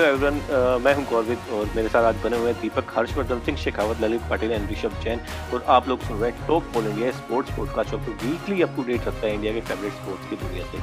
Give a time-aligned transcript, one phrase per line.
[0.00, 4.00] Hello everyone मैं हूँ गौरवित और मेरे साथ आज बने हुए दीपक हर्षवर्धन सिंह, शेखावत,
[4.00, 5.20] ललित पाटिल एंड ऋषभ जैन
[5.54, 8.82] और आप लोग सुन रहे हैं top pole India sports podcast, जो वीकली अप टू
[8.82, 10.78] डेट रखता है इंडिया के फेवरेट स्पोर्ट्स की दुनिया से।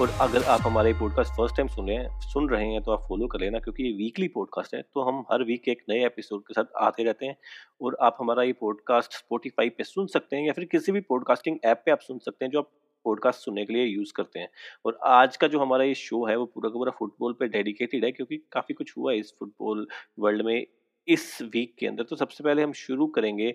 [0.00, 3.06] और अगर आप हमारे पॉडकास्ट फ़र्स्ट टाइम सुन रहे हैं, सुन रहे हैं तो आप
[3.08, 6.42] फॉलो कर लेना, क्योंकि ये वीकली पॉडकास्ट है तो हम हर वीक एक नए एपिसोड
[6.42, 7.36] के साथ आते रहते हैं।
[7.82, 11.58] और आप हमारा ये पॉडकास्ट स्पोटिफाई पे सुन सकते हैं या फिर किसी भी पॉडकास्टिंग
[11.64, 12.70] ऐप पे आप सुन सकते हैं, जो आप
[13.04, 14.48] पॉडकास्ट सुनने के लिए यूज़ करते हैं।
[14.84, 18.04] और आज का जो हमारा ये शो है, वो पूरा का पूरा फुटबॉल पे डेडिकेटेड
[18.04, 19.86] है, क्योंकि काफ़ी कुछ हुआ है इस फुटबॉल
[20.18, 20.66] वर्ल्ड में
[21.08, 23.54] इस वीक के अंदर। तो सबसे पहले हम शुरू करेंगे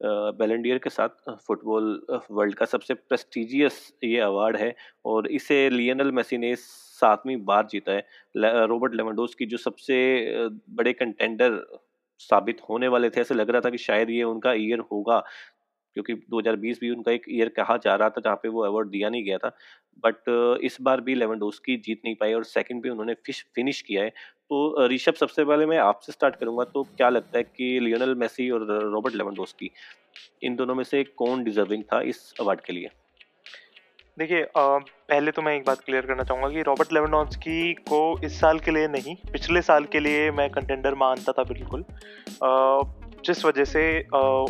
[0.00, 1.84] बेलेंडियर के साथ फुटबॉल
[2.30, 7.92] वर्ल्ड का सबसे प्रेस्टिजियस ये अवार्ड है और इसे लियनल मेसी ने सातवीं बार जीता
[7.92, 8.06] है।
[8.66, 9.98] रॉबर्ट लेवेंडोस की जो सबसे
[10.70, 11.60] बड़े कंटेंडर
[12.20, 15.22] साबित होने वाले थे, ऐसे लग रहा था कि शायद ये उनका ईयर होगा।
[15.94, 19.08] क्योंकि 2020 भी उनका एक ईयर कहा जा रहा था जहाँ पे वो अवार्ड दिया
[19.08, 19.56] नहीं गया था।
[20.04, 21.14] बट इस बार भी
[21.60, 25.44] की जीत नहीं पाई और सेकंड भी उन्होंने फ़िश फिनिश किया है। तो ऋषभ, सबसे
[25.44, 29.14] पहले मैं आपसे स्टार्ट करूँगा तो क्या लगता है कि लियोनल मेसी और रॉबर्ट
[29.58, 29.70] की
[30.42, 32.88] इन दोनों में से कौन डिजर्विंग था इस अवार्ड के लिए?
[34.18, 38.58] देखिए पहले तो मैं एक बात क्लियर करना चाहूँगा कि रॉबर्ट लेवेंडोस्की को इस साल
[38.58, 41.84] के लिए नहीं, पिछले साल के लिए मैं कंटेंडर मानता था बिल्कुल।
[43.24, 43.82] जिस वजह से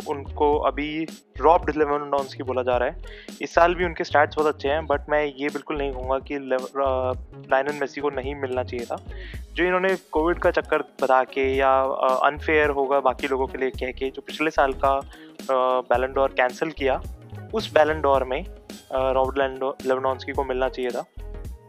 [0.09, 1.05] उनको अभी
[1.39, 4.85] रॉब लेवेंडोंस की बोला जा रहा है। इस साल भी उनके स्टैट्स बहुत अच्छे हैं
[4.87, 6.37] बट मैं ये बिल्कुल नहीं कहूँगा कि
[7.51, 8.97] लाइनन मेसी को नहीं मिलना चाहिए था।
[9.53, 11.71] जो इन्होंने कोविड का चक्कर बता के या
[12.23, 14.99] अनफेयर होगा बाकी लोगों के लिए कह के, जो पिछले साल का
[15.51, 17.01] बैलेंडोर कैंसिल किया,
[17.53, 18.43] उस बैलेंडोर में
[18.93, 19.37] रॉबर्ट
[19.85, 21.05] लेवेंडोंस्की को मिलना चाहिए था।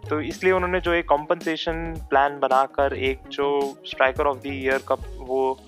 [0.09, 3.47] तो इसलिए उन्होंने जो एक कॉम्पनसेशन प्लान बनाकर एक जो
[3.87, 5.59] स्ट्राइकर ऑफ़ द ईयर का वो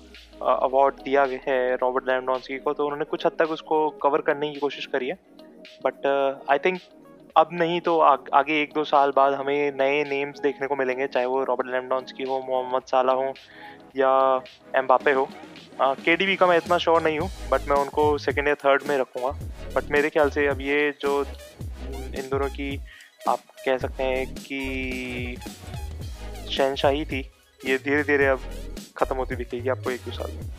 [0.47, 4.51] अवार्ड दिया गया है रॉबर्ट लैंडॉन्सकी को तो उन्होंने कुछ हद तक उसको कवर करने
[4.53, 5.17] की कोशिश करी है।
[5.85, 6.05] बट
[6.51, 6.79] आई थिंक
[7.37, 11.07] अब नहीं तो आ, आगे एक दो साल बाद हमें नए नेम्स देखने को मिलेंगे
[11.07, 13.33] चाहे वो रॉबर्ट लैंडॉन्सकी हो मोहम्मद साला हो
[13.95, 14.11] या
[14.75, 15.27] एम्बापे हो।
[15.81, 18.97] के डी का मैं इतना श्योर नहीं हूँ बट मैं उनको सेकेंड या थर्ड में
[18.97, 19.29] रखूँगा।
[19.75, 22.77] बट मेरे ख्याल से अब ये जो इन दोनों की
[23.29, 25.35] आप कह सकते हैं कि
[26.49, 27.19] शहनशाही थी
[27.59, 28.39] ये धीरे धीरे अब
[28.97, 30.49] खत्म होती दिखेगी आपको एक दो साल में।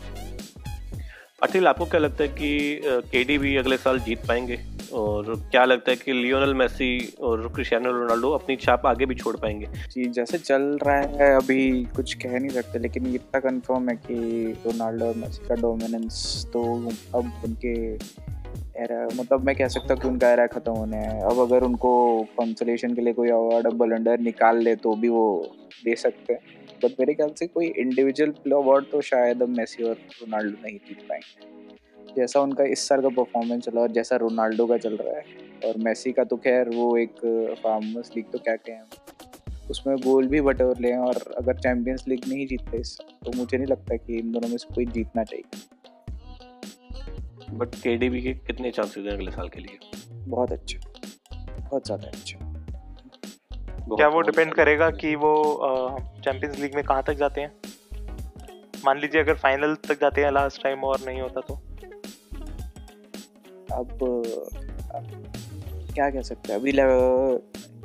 [1.43, 2.81] अटिल आपको क्या लगता है कि
[3.11, 4.59] के भी अगले साल जीत पाएँगे?
[4.93, 9.35] और क्या लगता है कि लियोनल मेसी और क्रिस्टियानो रोनाल्डो अपनी छाप आगे भी छोड़
[9.35, 9.67] पाएँगे?
[9.91, 14.15] जी जैसे चल रहा है अभी कुछ कह नहीं सकते लेकिन इतना कंफर्म है कि
[14.65, 16.63] रोनाल्डो और मेसी का डोमिनेंस तो
[17.15, 17.75] अब उनके
[18.83, 21.91] एरा मतलब मैं कह सकता हूँ कि उनका एरा खत्म होने है। अब अगर उनको
[22.39, 25.25] कंसोलेशन के लिए कोई अवार्ड बलेंडर निकाल ले तो भी वो
[25.85, 26.39] दे सकते हैं।
[26.83, 31.01] बट मेरे ख्याल से कोई इंडिविजुअल अवार्ड तो शायद अब मेसी और रोनाल्डो नहीं जीत
[31.09, 35.23] पाएँगे। जैसा उनका इस साल का परफॉर्मेंस चला और जैसा रोनाल्डो का चल रहा है
[35.65, 37.19] और मेसी का तो खैर वो एक
[37.63, 38.81] फार्मर्स लीग तो क्या कहें
[39.69, 43.67] उसमें गोल भी बटोर लें और अगर चैंपियंस लीग नहीं जीतते इस तो मुझे नहीं
[43.67, 45.45] लगता कि इन दोनों में से कोई जीतना चाहिए।
[47.51, 49.79] बट के के कितने चांसेस हैं अगले साल के लिए?
[50.27, 50.79] बहुत अच्छे
[51.59, 52.46] बहुत ज़्यादा अच्छे।
[53.95, 55.57] क्या वो डिपेंड करेगा कि वो
[56.23, 57.51] चैंपियंस लीग में कहाँ तक जाते हैं?
[58.85, 61.53] मान लीजिए अगर फाइनल तक जाते हैं लास्ट टाइम और नहीं होता तो।
[63.75, 63.97] अब,
[65.93, 66.59] क्या कह सकते हैं?
[66.59, 66.71] अभी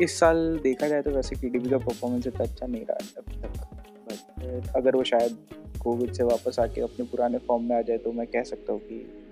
[0.05, 3.41] इस साल देखा जाए तो वैसे के का परफॉर्मेंस इतना अच्छा नहीं रहा है अभी
[3.43, 3.49] तक।
[4.09, 5.39] बट अगर वो शायद
[5.83, 8.81] कोविड से वापस आके अपने पुराने फॉर्म में आ जाए तो मैं कह सकता हूँ
[8.81, 9.23] कि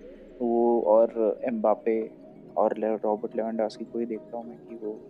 [0.40, 2.10] वो और एम्बापे
[2.56, 5.00] और रॉबर्ट लेवेंडास्की को ही देखता हूँ मैं कि वो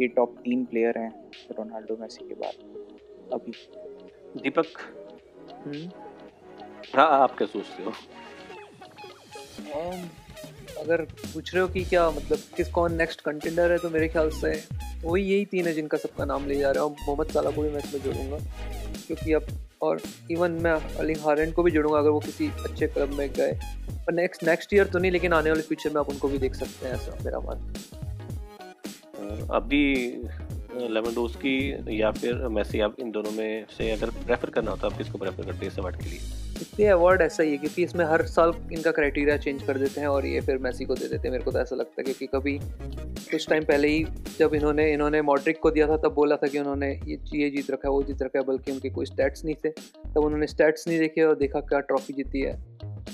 [0.00, 1.10] ये टॉप तीन प्लेयर हैं
[1.50, 3.52] रोनाल्डो मेसी के बाद अभी।
[4.42, 4.78] दीपक?
[6.94, 7.92] हाँ आप क्या सोचते हो?
[10.80, 14.30] अगर पूछ रहे हो कि क्या मतलब किस कौन नेक्स्ट कंटेंडर है तो मेरे ख्याल
[14.32, 14.52] से
[15.04, 17.68] वही यही तीन है जिनका सबका नाम ले जा रहा हूँ। मोहम्मद साला को भी
[17.70, 18.38] मैं इसमें जोड़ूँगा
[19.06, 19.46] क्योंकि अब
[19.82, 20.00] और
[20.30, 23.52] इवन मैं अली हारेंड को भी जोड़ूँगा अगर वो किसी अच्छे क्लब में गए।
[24.06, 26.54] पर नेक्स्ट नेक्स्ट ईयर तो नहीं लेकिन आने वाले फ्यूचर में आप उनको भी देख
[26.54, 27.38] सकते हैं ऐसा मेरा
[29.44, 29.94] मान अभी
[30.74, 35.18] लेमनडोस्की या फिर मैसी आप इन दोनों में से अगर प्रेफर करना होता आप किसको
[35.18, 36.18] प्रेफर करते हैं इस अवार्ड के लिए?
[36.62, 40.08] इसलिए अवार्ड ऐसा ही है, क्योंकि इसमें हर साल इनका क्राइटेरिया चेंज कर देते हैं
[40.08, 42.26] और ये फिर मैसी को दे देते हैं। मेरे को तो ऐसा लगता है, क्योंकि
[42.26, 42.58] कभी
[43.30, 44.04] कुछ टाइम पहले ही
[44.38, 47.70] जब इन्होंने इन्होंने मॉड्रिक को दिया था, तब बोला था कि उन्होंने ये ये जीत
[47.70, 50.88] रखा है, वो जीत रखा है, बल्कि उनके कोई स्टैट्स नहीं थे। तब उन्होंने स्टैट्स
[50.88, 52.52] नहीं देखे और देखा क्या ट्रॉफी जीती है।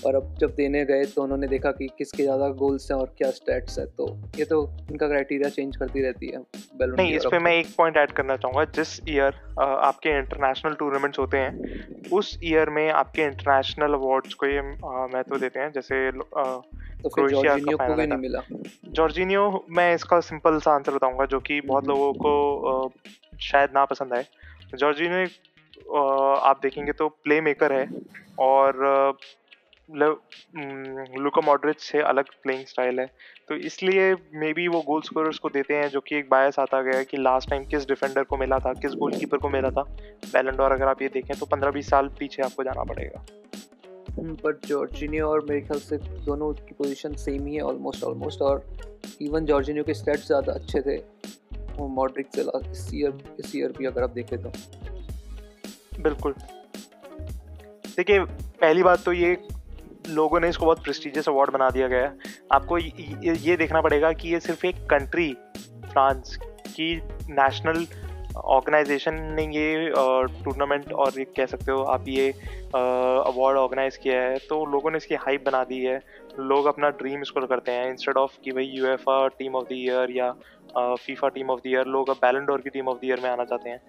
[0.06, 3.30] और अब जब देने गए तो उन्होंने देखा कि किसके ज़्यादा गोल्स हैं और क्या
[3.30, 4.06] स्टैट्स है तो
[4.38, 6.42] ये तो इनका क्राइटेरिया चेंज करती रहती है
[6.82, 11.38] नहीं इस पे मैं एक पॉइंट ऐड करना चाहूँगा जिस ईयर आपके इंटरनेशनल टूर्नामेंट्स होते
[11.38, 18.52] हैं उस ईयर में आपके इंटरनेशनल अवार्ड्स को ये महत्व देते हैं जैसे तो जॉर्जिनियो
[18.90, 22.92] जॉर्जिनियो मैं इसका सिंपल सा आंसर बताऊँगा जो कि बहुत हम्म। लोगों को
[23.40, 24.26] शायद ना पसंद आए।
[24.74, 25.96] जॉर्जिनियो
[26.34, 27.88] आप देखेंगे तो प्ले मेकर है
[28.38, 28.72] और
[29.92, 33.06] लुका मॉडरिच से अलग प्लेइंग स्टाइल है।
[33.48, 36.80] तो इसलिए मे बी वो गोल स्कोरर्स को देते हैं जो कि एक बायस आता
[36.82, 39.82] गया है कि लास्ट टाइम किस डिफेंडर को मिला था किस गोलकीपर को मिला था।
[40.24, 43.24] बैलेंडोर अगर आप ये देखें तो पंद्रह बीस साल पीछे आपको जाना पड़ेगा।
[44.18, 48.64] बट जॉर्जिनियो और मेरे ख्याल से दोनों की पोजीशन सेम ही है ऑलमोस्ट ऑलमोस्ट और
[49.22, 50.96] इवन जॉर्जिनियो के स्टेट्स ज़्यादा अच्छे थे
[51.76, 54.52] वो मॉड्रिक से इस ईयर इस ईयर भी अगर आप देखें तो।
[56.00, 56.34] बिल्कुल।
[57.96, 59.32] देखिए पहली बात तो ये
[60.08, 62.16] लोगों ने इसको बहुत प्रेस्टिजियस अवार्ड बना दिया गया है।
[62.52, 65.32] आपको ये देखना पड़ेगा कि ये सिर्फ़ एक कंट्री
[65.84, 66.36] फ्रांस
[66.68, 66.94] की
[67.30, 67.86] नेशनल
[68.36, 69.90] ऑर्गेनाइजेशन ने ये
[70.44, 74.96] टूर्नामेंट और ये कह सकते हो आप ये अवार्ड ऑर्गेनाइज किया है। तो लोगों ने
[74.96, 76.00] इसकी हाइप बना दी है।
[76.40, 78.96] लोग अपना ड्रीम इसको करते हैं। इंस्टेड ऑफ़ कि भाई you
[79.38, 80.32] team of the year या
[80.96, 83.44] FIFA team of the year लोग अब बैलेंडोर की टीम ऑफ़ द ईयर में आना
[83.44, 83.80] चाहते हैं।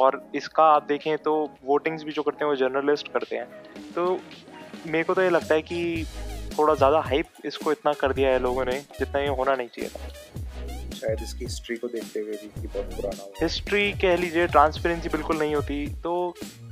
[0.00, 1.34] और इसका आप देखें तो
[1.64, 3.46] वोटिंग्स भी जो करते हैं वो जर्नलिस्ट करते हैं।
[3.94, 4.18] तो
[4.86, 6.06] मेरे को तो ये लगता है कि
[6.58, 9.90] थोड़ा ज़्यादा हाइप इसको इतना कर दिया है लोगों ने जितना ये होना नहीं चाहिए
[9.90, 9.98] था।
[10.94, 15.08] शायद इसकी हिस्ट्री को देखते हुए भी कि बहुत पुराना हो। हिस्ट्री कह लीजिए ट्रांसपेरेंसी
[15.08, 16.12] बिल्कुल नहीं होती तो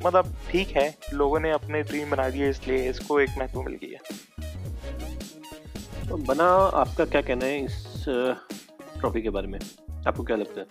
[0.04, 3.90] मतलब ठीक है लोगों ने अपने ड्रीम बना दिए इसलिए इसको एक महत्व मिल गई
[3.90, 4.00] है।
[6.08, 6.44] तो बना
[6.80, 9.58] आपका क्या कहना है इस ट्रॉफी के बारे में?
[10.06, 10.66] आपको क्या लगता है?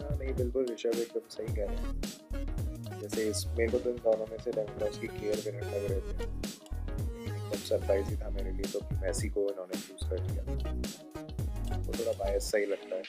[0.00, 2.33] हाँ, नहीं बिल्कुल ऋषभ एकदम सही कह रहे हैं।
[3.04, 6.24] जैसे इस मेरे को तो इन दोनों में से लेवेंडोव्स्की क्लियर विनर लग रहे थे।
[7.24, 10.42] एकदम सरप्राइज़ ही था मेरे लिए तो कि मेसी को इन्होंने चूज़ कर दिया।
[11.82, 13.02] तो थोड़ा बायस सा ही लगता है।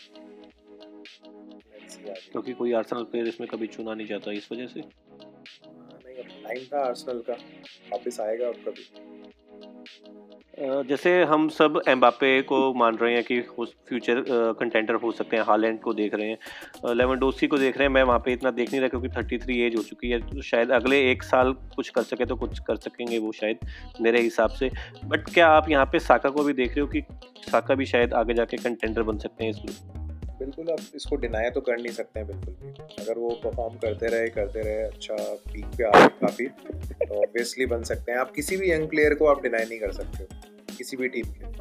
[2.31, 6.43] क्योंकि कोई आर्सेनल प्लेयर इसमें कभी चुना नहीं जाता इस वजह से। हाँ, नहीं अब
[6.43, 7.33] टाइम था आर्सेनल का।
[7.91, 9.14] वापस आएगा अब कभी।
[10.57, 14.23] जैसे हम सब एम्बापे को मान रहे हैं कि फ्यूचर
[14.59, 18.03] कंटेंटर हो सकते हैं। हालैंड को देख रहे हैं। लेवनडोसी को देख रहे हैं। मैं
[18.03, 20.71] वहाँ पे इतना देख नहीं रहा क्योंकि थर्टी थ्री एज हो चुकी है। तो शायद
[20.71, 23.67] अगले एक साल कुछ कर सके तो कुछ कर सकेंगे वो शायद
[24.01, 24.71] मेरे हिसाब से।
[25.05, 27.03] बट क्या आप यहाँ पे साका को भी देख रहे हो कि
[27.51, 30.04] साका भी शायद आगे जाके कंटेंटर बन सकते हैं इसमें
[30.45, 32.69] बिल्कुल आप इसको डिनाई तो कर नहीं सकते हैं, बिल्कुल भी।
[33.01, 35.15] अगर वो परफॉर्म करते रहे करते रहे अच्छा
[35.45, 39.25] पीक पे आ काफ़ी तो ऑब्वियसली बन सकते हैं। आप किसी भी यंग प्लेयर को
[39.27, 40.27] आप डिनाई नहीं कर सकते हो,
[40.77, 41.53] किसी भी टीम के।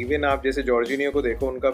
[0.00, 1.68] इवन आप जैसे जॉर्जिनियो को देखो, उनका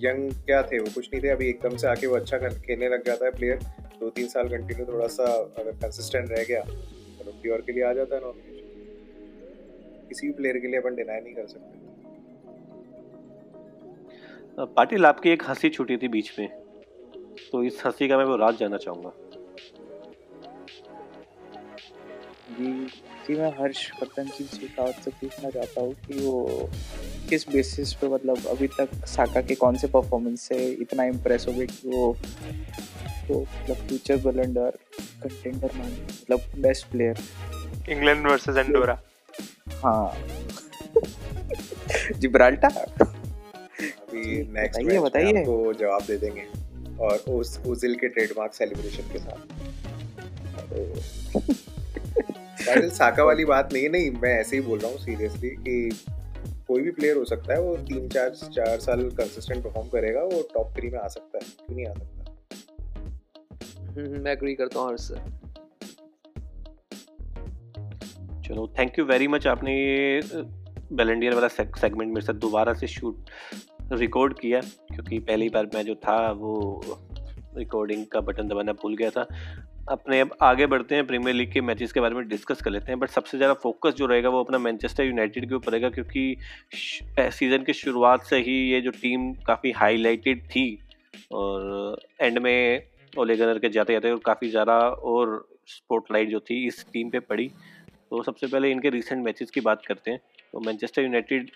[0.00, 3.04] यंग क्या थे, वो कुछ नहीं थे। अभी एकदम से आके वो अच्छा खेलने लग
[3.06, 3.58] जाता है प्लेयर
[4.00, 5.24] दो तीन साल कंटिन्यू थोड़ा सा
[5.58, 10.58] अगर कंसिस्टेंट रह गया तो प्योर के लिए आ जाता है नॉमिनेशन किसी भी प्लेयर
[10.58, 11.91] के लिए अपन डिनाई नहीं कर सकते।
[14.58, 16.48] पाटिल आपकी एक हँसी छूटी थी बीच में
[17.52, 19.12] तो इस हँसी का मैं वो राज जानना चाहूँगा।
[22.58, 22.72] जी
[23.26, 26.68] जी मैं हर्ष सिंह शेखावत से पूछना चाहता हूँ कि वो
[27.28, 31.52] किस बेसिस पे मतलब अभी तक साका के कौन से परफॉर्मेंस से इतना इम्प्रेस हो
[31.52, 32.16] गए कि वो
[33.28, 34.78] तो मतलब फ्यूचर बलेंडर
[35.22, 37.18] कंटेंडर मान मतलब best player
[37.88, 38.98] England versus Andorra
[39.84, 40.14] हाँ।
[42.18, 43.21] जिब्राल्टर
[44.12, 46.46] अभी नेक्स्ट मैच बताइए आपको जवाब दे देंगे
[47.04, 49.40] और उस उजिल के ट्रेडमार्क सेलिब्रेशन के साथ।
[52.62, 55.76] तो साका वाली बात नहीं नहीं मैं ऐसे ही बोल रहा हूँ सीरियसली कि
[56.68, 60.42] कोई भी प्लेयर हो सकता है वो तीन चार चार साल कंसिस्टेंट परफॉर्म करेगा वो
[60.54, 62.18] टॉप थ्री में आ सकता है क्यों नहीं आ सकता?
[63.90, 65.14] हम्म, मैं एग्री करता हूँ हर्ष से
[68.48, 70.20] चलो थैंक यू वेरी मच आपने ये
[70.92, 73.30] बेलेंडियर वाला सेगमेंट मेरे साथ दोबारा से शूट
[73.92, 76.82] रिकॉर्ड किया, क्योंकि पहली बार मैं जो था, वो
[77.56, 79.26] रिकॉर्डिंग का बटन दबाना भूल गया था।
[79.90, 82.92] अपने अब आगे बढ़ते हैं प्रीमियर लीग के मैचेस के बारे में डिस्कस कर लेते
[82.92, 86.36] हैं बट सबसे ज़्यादा फोकस जो रहेगा वो अपना मैनचेस्टर यूनाइटेड के ऊपर रहेगा, क्योंकि
[87.30, 90.78] सीज़न की शुरुआत से ही ये जो टीम काफ़ी हाईलाइटेड थी,
[91.32, 96.84] और एंड में ओलेगनर के जाते जाते और काफ़ी ज़्यादा और स्पॉटलाइट जो थी इस
[96.92, 97.48] टीम पे पड़ी।
[98.10, 100.20] तो सबसे पहले इनके रिसेंट मैचेस की बात करते हैं।
[100.54, 101.50] तो मैनचेस्टर यूनाइटेड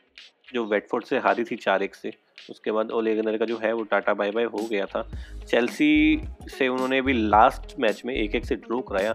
[0.54, 2.12] जो वेटफोर्ड से हारी थी चार एक से
[2.50, 5.02] उसके बाद ओलेगनर का जो है वो टाटा बाय बाय हो गया था
[5.46, 9.12] चेल्सी से उन्होंने भी लास्ट मैच में एक एक से ड्रॉ कराया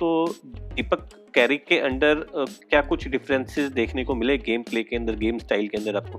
[0.00, 0.10] तो
[0.46, 5.38] दीपक कैरिक के अंडर क्या कुछ डिफरेंसेस देखने को मिले गेम प्ले के अंदर गेम
[5.38, 6.18] स्टाइल के अंदर आपको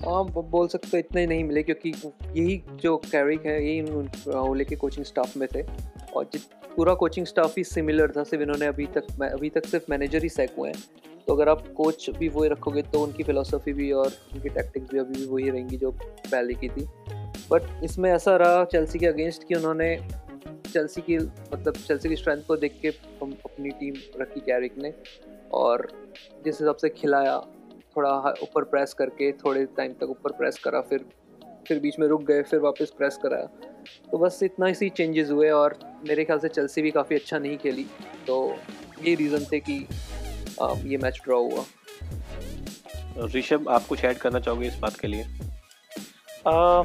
[0.00, 1.92] हाँ बोल सकते इतने नहीं मिले क्योंकि
[2.36, 5.62] यही जो कैरिक है यही ओले के कोचिंग स्टाफ में थे
[6.16, 6.24] और
[6.76, 10.28] पूरा कोचिंग स्टाफ ही सिमिलर था, सिर्फ़ इन्होंने अभी तक अभी तक सिर्फ़ मैनेजर ही
[10.28, 10.82] सैक हुए हैं।
[11.26, 14.98] तो अगर आप कोच भी वही रखोगे तो उनकी फिलोसफी भी और उनकी टैक्टिक्स भी
[14.98, 16.86] अभी भी वही रहेंगी जो पहले की थी।
[17.50, 19.96] बट इसमें ऐसा रहा चेल्सी के अगेंस्ट कि उन्होंने
[20.72, 22.88] चेल्सी की मतलब चेल्सी की स्ट्रेंथ को देख के
[23.22, 24.92] हम अपनी टीम रखी कैरिक ने
[25.52, 25.88] और
[26.44, 27.38] जिस हिसाब से खिलाया,
[27.96, 28.10] थोड़ा
[28.42, 31.04] ऊपर प्रेस करके, थोड़े टाइम तक ऊपर प्रेस करा, फिर
[31.68, 33.48] फिर बीच में रुक गए, फिर वापस प्रेस कराया।
[34.10, 37.56] तो बस इतना ही चेंजेस हुए और मेरे ख्याल से चेल्सी भी काफ़ी अच्छा नहीं
[37.58, 37.86] खेली।
[38.26, 38.56] तो
[39.04, 39.74] ये रीज़न थे कि
[40.86, 41.64] ये मैच ड्रॉ हुआ।
[43.34, 45.22] ऋषभ आप कुछ ऐड करना चाहोगे इस बात के लिए?
[46.46, 46.82] आ,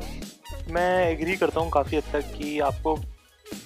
[0.71, 2.95] मैं एग्री करता हूँ काफ़ी हद तक कि आपको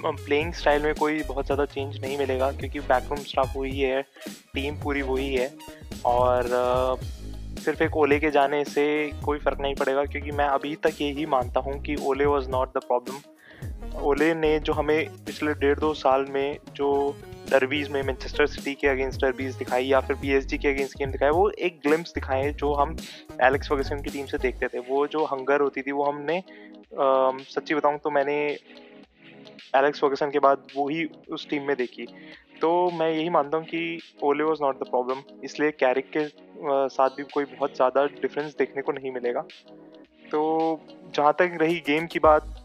[0.01, 4.01] प्लेइंग स्टाइल में कोई बहुत ज़्यादा चेंज नहीं मिलेगा क्योंकि बैकरूम स्टाफ वही है
[4.53, 5.53] टीम पूरी वही है।
[6.05, 6.47] और
[7.59, 8.85] सिर्फ़ एक ओले के जाने से
[9.25, 12.77] कोई फ़र्क नहीं पड़ेगा क्योंकि मैं अभी तक यही मानता हूँ कि Ole was not
[12.77, 16.89] the problem ओले ने जो हमें पिछले डेढ़ दो साल में जो
[17.51, 21.29] डरबीज में मैनचेस्टर सिटी के अगेंस्ट डरबीज दिखाई या फिर पीएसजी के अगेंस्ट गेम दिखाए
[21.29, 22.95] वो एक ग्लिम्स दिखाए जो हम
[23.43, 27.31] एलेक्स फर्गसन की टीम से देखते थे। वो जो हंगर होती थी वो हमने आ,
[27.55, 28.37] सच्ची बताऊँ तो मैंने
[29.75, 32.05] एलेक्स फर्गसन के बाद वो ही उस टीम में देखी।
[32.61, 36.25] तो मैं यही मानता हूँ कि Ole was not the problem इसलिए कैरिक के
[36.89, 39.41] साथ भी कोई बहुत ज़्यादा डिफरेंस देखने को नहीं मिलेगा।
[40.31, 40.41] तो
[41.15, 42.55] जहाँ तक रही गेम की बात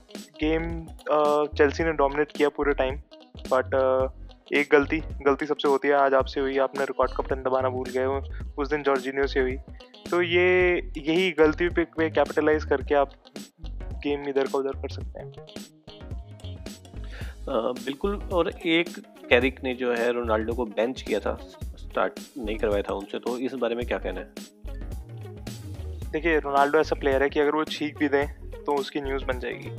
[0.41, 0.65] गेम
[1.57, 2.97] चेल्सी ने डोमिनेट किया पूरे टाइम
[3.53, 3.75] बट
[4.53, 7.89] एक गलती गलती सबसे होती है आज आपसे हुई आपने रिकॉर्ड का बटन दबाना भूल
[7.91, 8.05] गए
[8.59, 9.57] उस दिन जॉर्जिनियो से हुई।
[10.11, 13.13] तो ये यही गलती पे, कैपिटलाइज करके आप
[14.05, 15.33] गेम इधर का उधर कर सकते हैं।
[17.49, 18.89] बिल्कुल, और एक
[19.29, 21.37] कैरिक ने जो है रोनाल्डो को बेंच किया था,
[21.79, 24.33] स्टार्ट नहीं करवाया था उनसे तो इस बारे में क्या कहना है?
[26.13, 28.27] देखिए, रोनाल्डो ऐसा प्लेयर है कि अगर वो छीक भी दें
[28.65, 29.71] तो उसकी न्यूज़ बन जाएगी।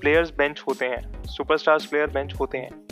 [0.00, 2.85] प्लेयर्स बेंच होते हैं सुपरस्टार्स प्लेयर बेंच होते हैं।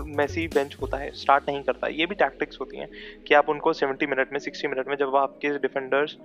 [0.00, 2.88] मैसी बेंच होता है स्टार्ट नहीं करता ये भी टैक्टिक्स होती हैं
[3.26, 6.16] कि आप उनको 70 मिनट में 60 मिनट में जब आपके डिफेंडर्स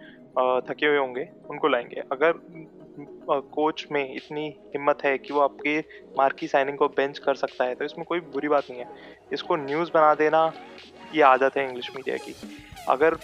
[0.70, 2.34] थके हुए होंगे, उनको लाएँगे। अगर
[3.30, 5.78] कोच में इतनी हिम्मत है कि वो आपके
[6.18, 8.88] मार्की साइनिंग को बेंच कर सकता है तो इसमें कोई बुरी बात नहीं है।
[9.34, 10.52] इसको न्यूज़ बना देना,
[11.16, 12.36] ये आदत है इंग्लिश मीडिया की।
[12.90, 13.18] अगर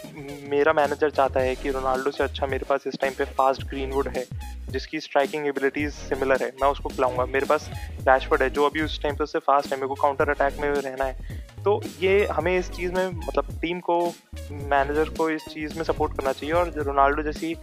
[0.49, 4.07] मेरा मैनेजर चाहता है कि रोनाल्डो से अच्छा मेरे पास इस टाइम पे फास्ट ग्रीनवुड
[4.07, 4.25] है,
[4.69, 7.69] जिसकी स्ट्राइकिंग एबिलिटीज सिमिलर है, मैं उसको खिलाऊँगा। मेरे पास
[8.01, 10.69] रैशफर्ड है, जो अभी उस टाइम पे उससे फास्ट है, मेरे को काउंटर अटैक में
[10.69, 13.99] रहना है। तो ये हमें इस चीज़ में मतलब टीम को
[14.51, 17.55] मैनेजर को इस चीज़ में सपोर्ट करना चाहिए और रोनाल्डो जैसी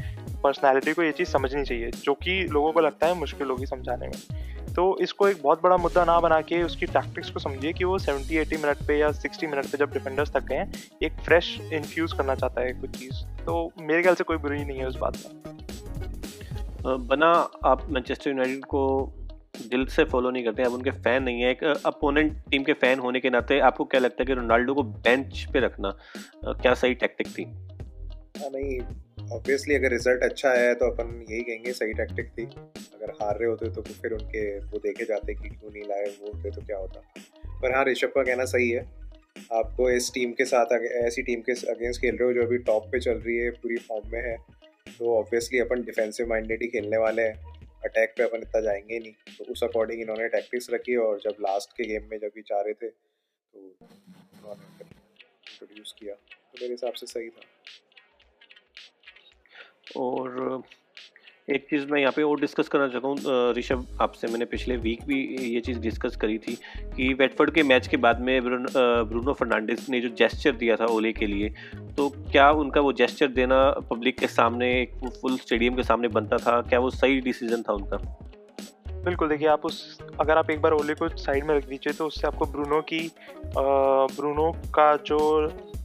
[0.43, 4.07] पर्सनैलिटी को ये चीज़ समझनी चाहिए, जो कि लोगों को लगता है मुश्किल होगी समझाने
[4.07, 7.85] में। तो इसको एक बहुत बड़ा मुद्दा ना बना के उसकी टैक्टिक्स को समझिए कि
[7.85, 11.13] वो 70 80 मिनट पे या 60 मिनट पे जब डिफेंडर्स थक गए हैं एक
[11.21, 14.87] फ्रेश इन्फ्यूज करना चाहता है कुछ चीज़। तो मेरे ख्याल से कोई बुरी नहीं है
[14.87, 17.31] उस बात में बना
[17.65, 19.13] आप मैनचेस्टर यूनाइटेड को
[19.71, 22.99] दिल से फॉलो नहीं करते आप उनके फ़ैन नहीं है। एक अपोनेंट टीम के फ़ैन
[22.99, 25.97] होने के नाते आपको क्या लगता है कि रोनाल्डो को बेंच पे रखना
[26.45, 27.45] क्या सही टैक्टिक थी?
[28.45, 28.81] नहीं
[29.33, 32.45] ऑब्वियसली अगर रिज़ल्ट अच्छा आया है तो अपन यही कहेंगे, सही टैक्टिक थी।
[32.95, 36.33] अगर हार रहे होते तो फिर उनके वो देखे जाते कि क्यों नहीं लाए, वो
[36.33, 37.01] होते तो क्या होता।
[37.61, 38.85] पर हाँ ऋषभ का कहना सही है।
[39.53, 42.87] आपको इस टीम के साथ ऐसी टीम के अगेंस्ट खेल रहे हो जो अभी टॉप
[42.93, 44.37] पे चल रही है, पूरी फॉर्म में है
[44.99, 47.55] तो ऑब्वियसली अपन डिफेंसिव माइंडेड ही खेलने वाले हैं।
[47.85, 51.73] अटैक पे अपन इतना जाएँगे नहीं। तो उस अकॉर्डिंग इन्होंने टैक्टिक्स रखी और जब लास्ट
[51.73, 56.93] के गेम में जब भी चाह रहे थे तो उन्होंने इंट्रोड्यूस किया। तो मेरे हिसाब
[56.93, 57.41] से सही था।
[59.97, 60.63] और
[61.51, 65.05] एक चीज़ मैं यहाँ पे और डिस्कस करना चाहता हूँ ऋषभ आपसे मैंने पिछले वीक
[65.07, 65.21] भी
[65.55, 66.55] ये चीज़ डिस्कस करी थी
[66.97, 71.13] कि वेटफर्ड के मैच के बाद में ब्रूनो फर्नांडिस ने जो जेस्चर दिया था ओले
[71.13, 71.49] के लिए
[71.97, 76.37] तो क्या उनका वो जेस्चर देना पब्लिक के सामने, एक फुल स्टेडियम के सामने बनता
[76.37, 76.61] था?
[76.61, 78.26] क्या वो सही डिसीज़न था उनका?
[79.07, 82.07] बिल्कुल, देखिए आप उस, अगर आप एक बार ओले को साइड में रख दीजिए तो
[82.07, 82.99] उससे आपको ब्रूनो की
[83.57, 85.19] ब्रूनो का जो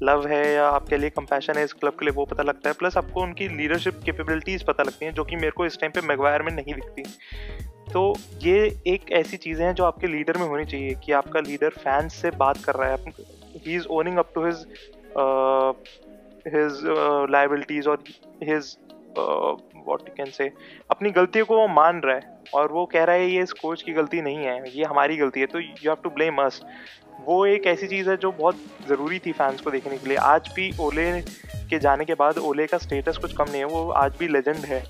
[0.03, 2.75] लव है या आपके लिए कंपैशन है इस क्लब के लिए, वो पता लगता है।
[2.79, 6.01] प्लस आपको उनकी लीडरशिप कैपेबिलिटीज़ पता लगती हैं, जो कि मेरे को इस टाइम पे
[6.07, 7.03] मैगवायर में नहीं दिखती।
[7.93, 8.13] तो
[8.43, 12.21] ये एक ऐसी चीज़ें हैं जो आपके लीडर में होनी चाहिए कि आपका लीडर फैंस
[12.21, 13.13] से बात कर रहा है।
[13.57, 14.65] He is owning up to his
[16.47, 16.81] his
[17.31, 18.03] liabilities और
[18.43, 18.75] हिज
[19.87, 20.51] वॉट कैन से
[20.91, 23.81] अपनी गलतियों को वो मान रहा है। और वो कह रहा है, ये इस कोच
[23.81, 26.61] की गलती नहीं है, ये हमारी गलती है। तो you have to blame us
[27.25, 30.49] वो एक ऐसी चीज़ है जो बहुत ज़रूरी थी फैंस को देखने के लिए। आज
[30.55, 34.15] भी ओले के जाने के बाद ओले का स्टेटस कुछ कम नहीं है, वो आज
[34.19, 34.83] भी लेजेंड है।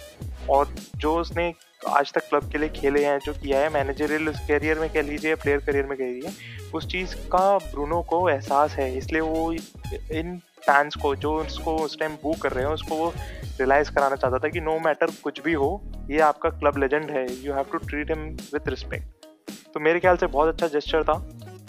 [0.49, 1.53] और जो उसने
[1.87, 5.35] आज तक क्लब के लिए खेले हैं, जो किया है मैनेजरियल करियर में कह लीजिए
[5.35, 6.31] प्लेयर करियर में कह लीजिए,
[6.73, 11.97] उस चीज़ का ब्रूनो को एहसास है। इसलिए वो इन फैंस को, जो उसको उस
[11.99, 15.41] टाइम बू कर रहे हैं, उसको वो रियलाइज़ कराना चाहता था कि नो मैटर कुछ
[15.43, 15.69] भी हो,
[16.09, 19.25] ये आपका क्लब लेजेंड है you have to treat him with respect
[19.73, 21.13] तो मेरे ख्याल से बहुत अच्छा जेस्चर था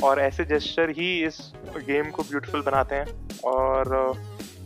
[0.04, 1.40] और ऐसे जेस्चर ही इस
[1.78, 4.12] गेम को ब्यूटीफुल बनाते हैं और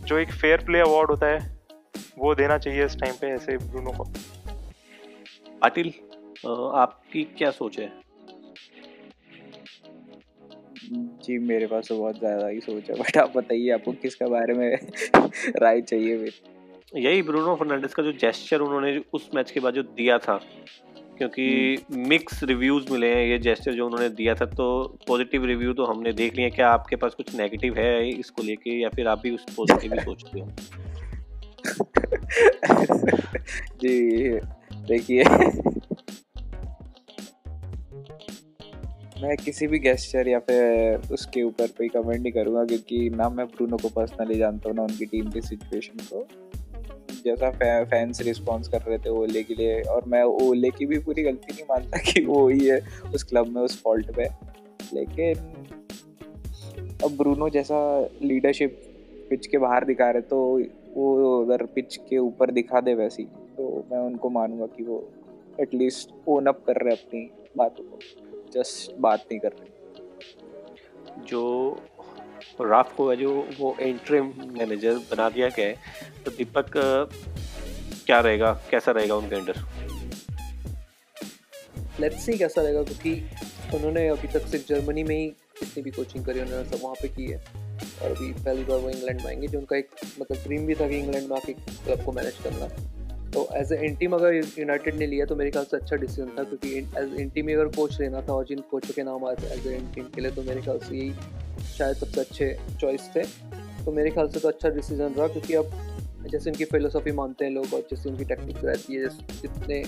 [0.05, 1.39] जो एक फेयर प्ले अवार्ड होता है,
[2.17, 4.03] वो देना चाहिए इस टाइम पे ऐसे ब्रूनो को।
[5.61, 5.87] पाटिल
[6.77, 7.91] आपकी क्या सोच है?
[10.91, 14.53] जी मेरे पास तो बहुत ज़्यादा ही सोच है बट आप बताइए आपको किसके बारे
[14.53, 14.77] में
[15.57, 16.33] राय चाहिए फिर?
[16.95, 20.39] यही ब्रूनो फर्नांडिस का जो जेस्चर उन्होंने उस मैच के बाद जो दिया था
[21.17, 25.85] क्योंकि मिक्स रिव्यूज़ मिले हैं ये जेस्टर जो उन्होंने दिया था तो पॉजिटिव रिव्यू तो
[25.85, 29.31] हमने देख लिए क्या आपके पास कुछ नेगेटिव है इसको लेके या फिर आप भी
[29.31, 30.47] उस पॉजिटिव ही सोचते हो?
[33.81, 34.29] जी
[34.87, 35.23] देखिए
[39.21, 43.45] मैं किसी भी गेस्टर या फिर उसके ऊपर कोई कमेंट नहीं करूँगा क्योंकि ना मैं
[43.45, 46.27] ब्रूनो को पर्सनली जानता हूँ ना उनकी टीम की सिचुएशन को।
[47.25, 50.99] जैसा फै, फैंस रिस्पॉन्स कर रहे थे ओले के लिए और मैं ओले की भी
[50.99, 52.79] पूरी गलती नहीं मानता कि वो ही है
[53.15, 54.29] उस क्लब में उस फॉल्ट पे।
[54.93, 55.33] लेकिन
[57.03, 57.79] अब ब्रूनो जैसा
[58.21, 58.81] लीडरशिप
[59.29, 60.37] पिच के बाहर दिखा रहे तो
[60.95, 63.23] वो अगर पिच के ऊपर दिखा दे वैसी
[63.57, 65.03] तो मैं उनको मानूँगा कि वो
[65.59, 67.99] एटलीस्ट ओन अप कर रहे अपनी बातों को।
[68.53, 71.43] जस्ट बात नहीं कर रहे। जो
[72.61, 75.75] राफ को है जो वो इंटरिम मैनेजर बना दिया गया है
[76.25, 76.71] तो दीपक
[78.05, 78.51] क्या रहेगा?
[78.71, 79.55] कैसा रहेगा उनका अंडर?
[81.99, 83.11] लेट्स सी कैसा रहेगा क्योंकि
[83.75, 87.07] उन्होंने अभी तक सिर्फ़ जर्मनी में ही जितनी भी कोचिंग करी उन्होंने सब वहाँ पे
[87.07, 87.37] की है।
[88.03, 89.89] और अभी पहली बार वो इंग्लैंड में आएँगे जो उनका एक
[90.21, 92.67] मतलब ड्रीम भी था कि इंग्लैंड में आके क्लब को मैनेज करना।
[93.37, 96.43] तो एज ए टीम अगर यूनाइटेड ने लिया तो मेरे ख्याल से अच्छा डिसीज़न था,
[96.43, 99.53] क्योंकि एज एन टीम अगर कोच लेना था, और जिन कोचों के नाम आए थे
[99.55, 101.11] एज ए टीम के लिए तो मेरे ख्याल से यही
[101.67, 102.47] शायद सबसे अच्छे
[102.81, 103.23] चॉइस थे।
[103.85, 105.69] तो मेरे ख्याल से तो अच्छा डिसीज़न रहा, क्योंकि अब
[106.31, 109.83] जैसे उनकी फिलोसफी मानते हैं लोग, और जैसे उनकी टेक्निक रहती है जैसे जितने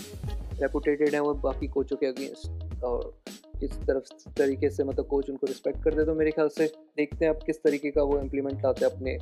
[0.62, 3.14] रेपुटेटेड हैं, वो बाकी कोचों के अगेंस्ट और
[3.60, 7.26] किस तरफ़ तरीके से मतलब कोच उनको रिस्पेक्ट करते हैं। तो मेरे ख्याल से देखते
[7.26, 9.18] हैं अब किस तरीके का वो इम्प्लीमेंट लाते हैं अपने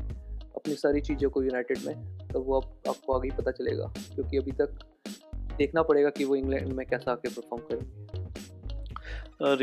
[0.67, 1.95] अपनी सारी चीज़ों को यूनाइटेड में
[2.27, 4.79] तो वो अब आपको आगे पता चलेगा क्योंकि अभी तक
[5.57, 8.25] देखना पड़ेगा कि वो इंग्लैंड में कैसा आके परफॉर्म करेंगे।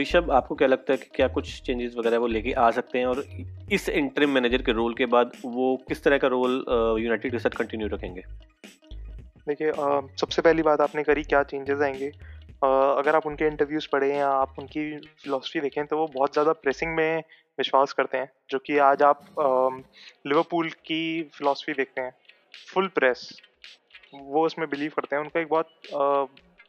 [0.01, 3.07] ऋषभ आपको क्या लगता है कि क्या कुछ चेंजेस वगैरह वो लेके आ सकते हैं?
[3.07, 3.25] और
[3.73, 6.53] इस इंटरिम मैनेजर के रोल के बाद वो किस तरह का रोल
[7.01, 8.23] यूनाइटेड के साथ कंटिन्यू रखेंगे?
[9.49, 9.73] देखिए
[10.21, 12.09] सबसे पहली बात आपने करी क्या चेंजेस आएँगे?
[12.65, 14.91] अगर आप उनके इंटरव्यूज़ पढ़ें या आप उनकी
[15.23, 17.23] फिलोसफी देखें तो वो बहुत ज़्यादा प्रेसिंग में
[17.59, 19.25] विश्वास करते हैं, जो कि आज आप
[20.27, 22.13] लिवरपूल की फिलोसफी देखते हैं
[22.69, 23.29] फुल प्रेस
[24.15, 25.71] वो उसमें बिलीव करते हैं। उनका एक बहुत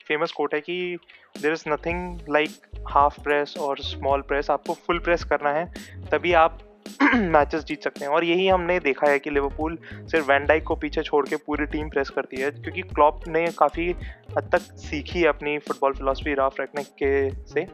[0.08, 0.98] फ़ेमस कोट है कि
[1.42, 5.66] there is nothing like half press और स्मॉल प्रेस आपको फुल प्रेस करना है,
[6.12, 6.58] तभी आप
[7.16, 11.02] मैचेस जीत सकते हैं। और यही हमने देखा है कि लिवरपूल सिर्फ़ वैंडाइक को पीछे
[11.02, 13.90] छोड़ के पूरी टीम प्रेस करती है, क्योंकि क्लॉप ने काफ़ी
[14.38, 17.66] हद तक सीखी है अपनी फुटबॉल फिलासफी राफ रखने के से।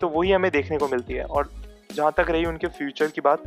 [0.00, 1.50] तो वही हमें देखने को मिलती है। और
[1.90, 3.42] जहाँ तक रही उनके फ्यूचर की बात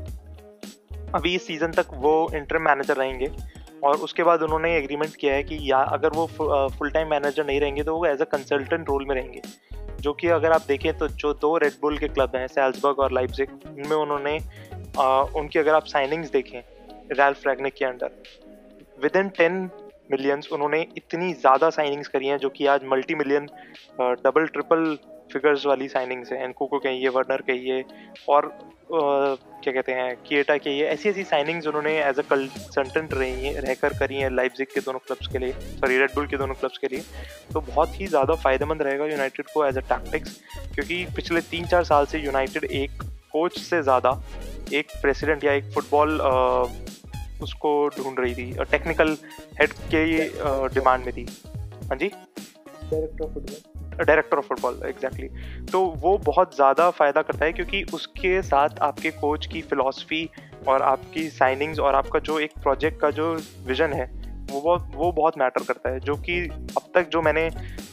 [1.15, 3.31] अभी इस सीज़न तक वो इंटर मैनेजर रहेंगे
[3.83, 6.25] और उसके बाद उन्होंने एग्रीमेंट किया है कि या अगर वो
[6.77, 9.41] फुल टाइम मैनेजर नहीं रहेंगे तो वो एज अ कंसल्टेंट रोल में रहेंगे।
[10.01, 13.49] जो कि अगर आप देखें तो जो दो रेडबुल के क्लब हैं सैल्सबर्ग और लाइप्जिग
[13.67, 14.37] उनमें उन्होंने
[14.99, 16.59] आ, उनकी अगर आप साइनिंग्स देखें
[17.11, 18.11] रैल्फ रैगनिक के under
[19.03, 19.69] within ten
[20.11, 23.45] millions उन्होंने इतनी ज़्यादा साइनिंग्स करी हैं जो कि आज multi million
[23.99, 24.97] double triple
[25.33, 27.83] figures वाली साइनिंग्स हैं एनको को कहिए वर्नर कहिए
[28.29, 28.51] और
[28.93, 33.93] क्या कहते हैं किएटा कहिए ऐसी ऐसी साइनिंग्स उन्होंने एज अ कंसल्टेंट रही हैं, रहकर
[33.99, 37.03] करी हैं लाइप्जिग के दोनों क्लब्स के लिए सॉरी रेडबुल के दोनों क्लब्स के लिए
[37.53, 40.39] तो बहुत ही ज़्यादा फ़ायदेमंद रहेगा यूनाइटेड को एज अ टैक्टिक्स
[40.75, 44.11] क्योंकि पिछले तीन चार साल से यूनाइटेड एक कोच से ज़्यादा,
[44.73, 46.19] एक प्रेसिडेंट या एक फुटबॉल
[47.43, 49.17] उसको ढूंढ रही थी टेक्निकल
[49.59, 50.05] हेड के
[50.75, 51.25] डिमांड में थी।
[51.83, 52.07] हाँ जी?
[52.07, 55.27] Director football director of football exactly
[55.71, 60.29] तो वो बहुत ज़्यादा फ़ायदा करता है क्योंकि उसके साथ आपके कोच की फिलॉसफी
[60.67, 63.33] और आपकी साइनिंग्स और आपका जो एक प्रोजेक्ट का जो
[63.65, 64.05] विजन है
[64.51, 67.47] वो बहुत वो बहुत मैटर करता है जो कि अब तक जो मैंने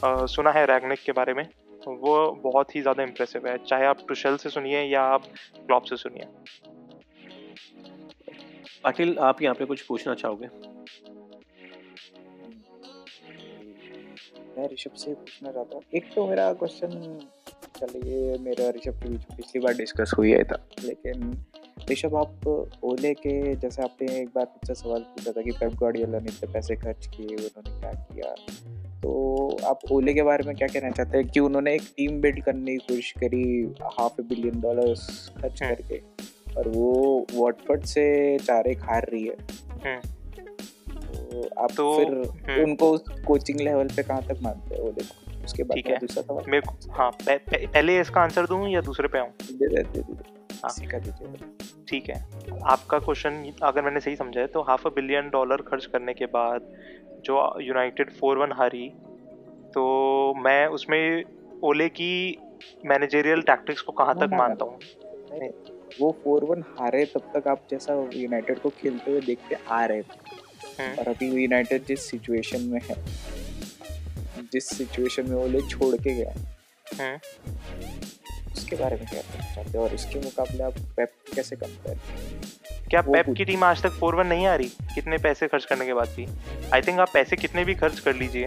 [0.05, 1.49] आ, सुना है रैगनिक के बारे में
[1.87, 5.23] वो बहुत ही ज़्यादा इम्प्रेसिव है। चाहे आप टुशेल से सुनिए या आप
[5.67, 6.25] क्लॉप से सुनिए।
[8.85, 10.47] पाटिल आप यहाँ पे कुछ पूछना चाहोगे?
[14.59, 16.91] मैं ऋषभ से पूछना चाहता हूँ एक तो मेरा क्वेश्चन
[17.77, 21.37] चलिए मेरा ऋषभ के बीच पिछली बार डिस्कस हुई है था लेकिन
[21.91, 22.49] ऋषभ आप
[22.85, 26.53] ओले के जैसे आपने एक बार मुझसे सवाल पूछा था कि पेप गार्डियोला ने इतने
[26.53, 28.35] पैसे खर्च किए उन्होंने क्या किया
[29.03, 29.15] तो
[29.67, 32.73] आप ओले के बारे में क्या कहना चाहते हैं कि उन्होंने एक टीम बिल्ड करने
[32.73, 33.47] की कोशिश करी
[33.93, 36.03] हाफ़ ए बिलियन डॉलर्स खर्च हम्म। करके
[36.55, 38.07] और वो वॉटफर्ड से
[38.41, 39.37] चारे हार रही है
[39.81, 40.18] हम्म।
[41.59, 42.09] आप तो, फिर
[42.51, 46.23] हम्म। उनको कोचिंग लेवल पे कहाँ तक मानते हैं को उसके बाद ठीक है। दूसरा
[46.23, 49.69] सवाल मेरे को हाँ पह, पह, पहले इसका आंसर दूँ या दूसरे पे आऊँ दे
[49.69, 50.71] दे दे दे हाँ।
[51.89, 52.27] ठीक है
[52.65, 56.27] आपका क्वेश्चन अगर मैंने सही समझा है तो हाफ़ अ बिलियन डॉलर खर्च करने के
[56.27, 56.61] बाद
[57.25, 58.89] जो यूनाइटेड फोर वन हारी
[59.75, 59.85] तो
[60.35, 61.25] मैं उसमें
[61.65, 62.39] ओले की
[62.87, 64.79] मैनेजेरियल टैक्टिक्स को कहाँ तक मानता हूँ
[66.01, 70.03] वो फोर वन हारे तब तक आप जैसा यूनाइटेड को खेलते हुए देखते आ रहे।
[70.81, 72.97] और अभी यूनाइटेड जिस सिचुएशन में है
[74.53, 76.35] जिस सिचुएशन में वो लोग छोड़ के गए
[77.01, 77.17] हम्म।
[78.53, 79.85] उसके बारे में क्या कहना चाहते हो?
[79.85, 81.99] और इसके मुकाबले आप पेप कैसे कंपेयर
[82.91, 85.87] क्या पेप की टीम आज तक फोर वन नहीं आ रही कितने पैसे खर्च करने
[85.87, 86.27] के बाद भी?
[86.75, 88.47] आई थिंक आप पैसे कितने भी खर्च कर लीजिए।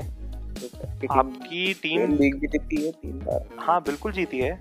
[1.11, 4.51] आपकी टीम लीग भी जीती है तीन बार। हाँ बिल्कुल जीती है।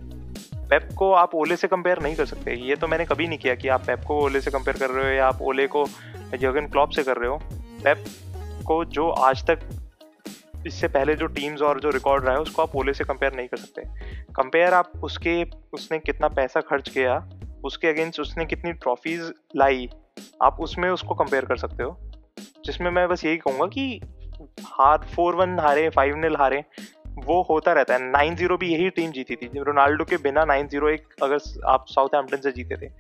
[0.71, 3.55] पेप को आप ओले से कंपेयर नहीं कर सकते। ये तो मैंने कभी नहीं किया
[3.55, 5.87] कि आप पेप को ओले से कंपेयर कर रहे हो या आप ओले को
[6.37, 8.05] जगन क्लॉप से कर रहे हो। पेप
[8.67, 9.61] को जो आज तक,
[10.67, 13.49] इससे पहले जो टीम्स और जो रिकॉर्ड रहा है, उसको आप ओले से कंपेयर नहीं
[13.49, 13.83] कर सकते।
[14.37, 17.29] कंपेयर आप उसके, उसने कितना पैसा खर्च किया,
[17.65, 19.89] उसके अगेंस्ट उसने कितनी ट्रॉफीज लाई,
[20.43, 21.97] आप उसमें उसको कंपेयर कर सकते हो।
[22.65, 24.01] जिसमें मैं बस यही कहूँगा कि
[24.65, 26.65] हार फोर वन हारे फाइव नील हारे,
[27.19, 30.69] वो होता रहता है। नाइन ज़ीरो भी यही टीम जीती थी, रोनाल्डो के बिना नाइन
[30.69, 32.91] ज़ीरो एक अगर आप साउथ हैम्पटन से जीते थे।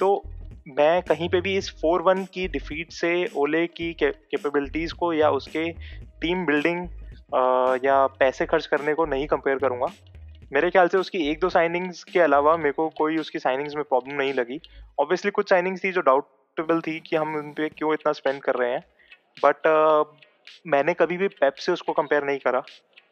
[0.00, 0.22] तो
[0.68, 5.30] मैं कहीं पे भी इस फोर वन की डिफीट से ओले की कैपेबिलिटीज को या
[5.30, 5.72] उसके
[6.20, 6.88] टीम बिल्डिंग
[7.84, 9.86] या पैसे खर्च करने को नहीं कंपेयर करूँगा।
[10.52, 13.84] मेरे ख्याल से उसकी एक दो साइनिंग्स के अलावा मेरे को कोई उसकी साइनिंग्स में
[13.84, 14.60] प्रॉब्लम नहीं लगी।
[15.00, 18.54] ऑब्वियसली कुछ साइनिंग्स थी जो डाउटेबल थी कि हम उन पर क्यों इतना स्पेंड कर
[18.54, 18.84] रहे हैं।
[19.44, 20.06] बट uh,
[20.66, 22.62] मैंने कभी भी पेप से उसको कंपेयर नहीं करा।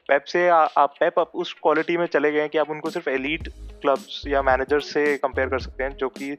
[0.08, 2.90] पेप से आ, आप पेप आप उस क्वालिटी में चले गए हैं कि आप उनको
[2.90, 3.48] सिर्फ़ एलीट
[3.82, 6.30] क्लब्स या मैनेजर्स से कंपेयर कर सकते हैं जो कि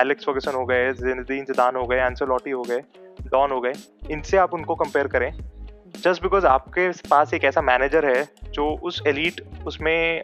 [0.00, 2.82] एलेक्स फर्गसन हो गए जिनदीन जिदान हो गए एंसोलॉटी हो गए
[3.22, 3.72] डॉन हो गए।
[4.10, 5.30] इनसे आप उनको कंपेयर करें।
[5.96, 10.22] जस्ट बिकॉज़ आपके पास एक ऐसा मैनेजर है जो उस एलीट उसमें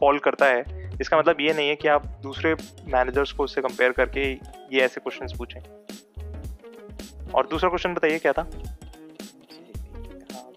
[0.00, 2.54] फॉल करता है इसका मतलब ये नहीं है कि आप दूसरे
[2.88, 5.60] मैनेजर्स को उससे कंपेयर करके ये ऐसे क्वेश्चंस पूछें।
[7.34, 8.46] और दूसरा क्वेश्चन बताइए क्या था?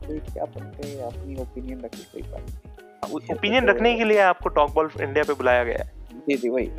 [0.06, 4.90] कोई क्या बनते अपनी ओपिनियन रखी कोई बात ओपिनियन रखने के लिए आपको टॉक बॉल
[5.02, 6.70] इंडिया पे बुलाया गया है। जी जी वही।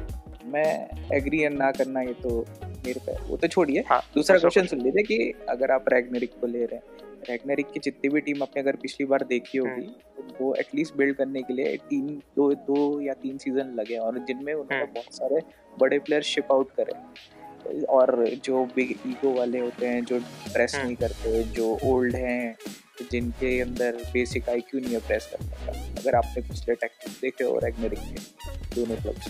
[0.52, 4.66] मैं एग्री ना करना ये तो मेरे पे वो तो छोड़िए। हाँ दूसरा दूसरा क्वेश्चन
[4.66, 8.42] सुन लीजिए कि अगर आप रैग्नरिक को ले रहे हैं रैग्नरिक की जितनी भी टीम
[8.42, 9.86] आपने अगर पिछली बार देखी होगी
[10.18, 12.06] तो वो एटलीस्ट बिल्ड करने के लिए तीन
[12.36, 15.42] दो दो या तीन सीज़न लगे और जिनमें उन्होंने हम्म। बहुत सारे
[15.80, 20.18] बड़े प्लेयर शिप आउट करे। और जो बिग ईगो वाले होते हैं जो
[20.52, 22.56] प्रेस हम्म। नहीं करते जो ओल्ड हैं
[23.02, 27.44] जिनके अंदर बेसिक आई क्यू नहीं है प्रेस करने का। अगर आपने पिछले टैक्टिक्स देखे
[27.44, 29.28] और रैग्नरिक के दोनों क्लब्स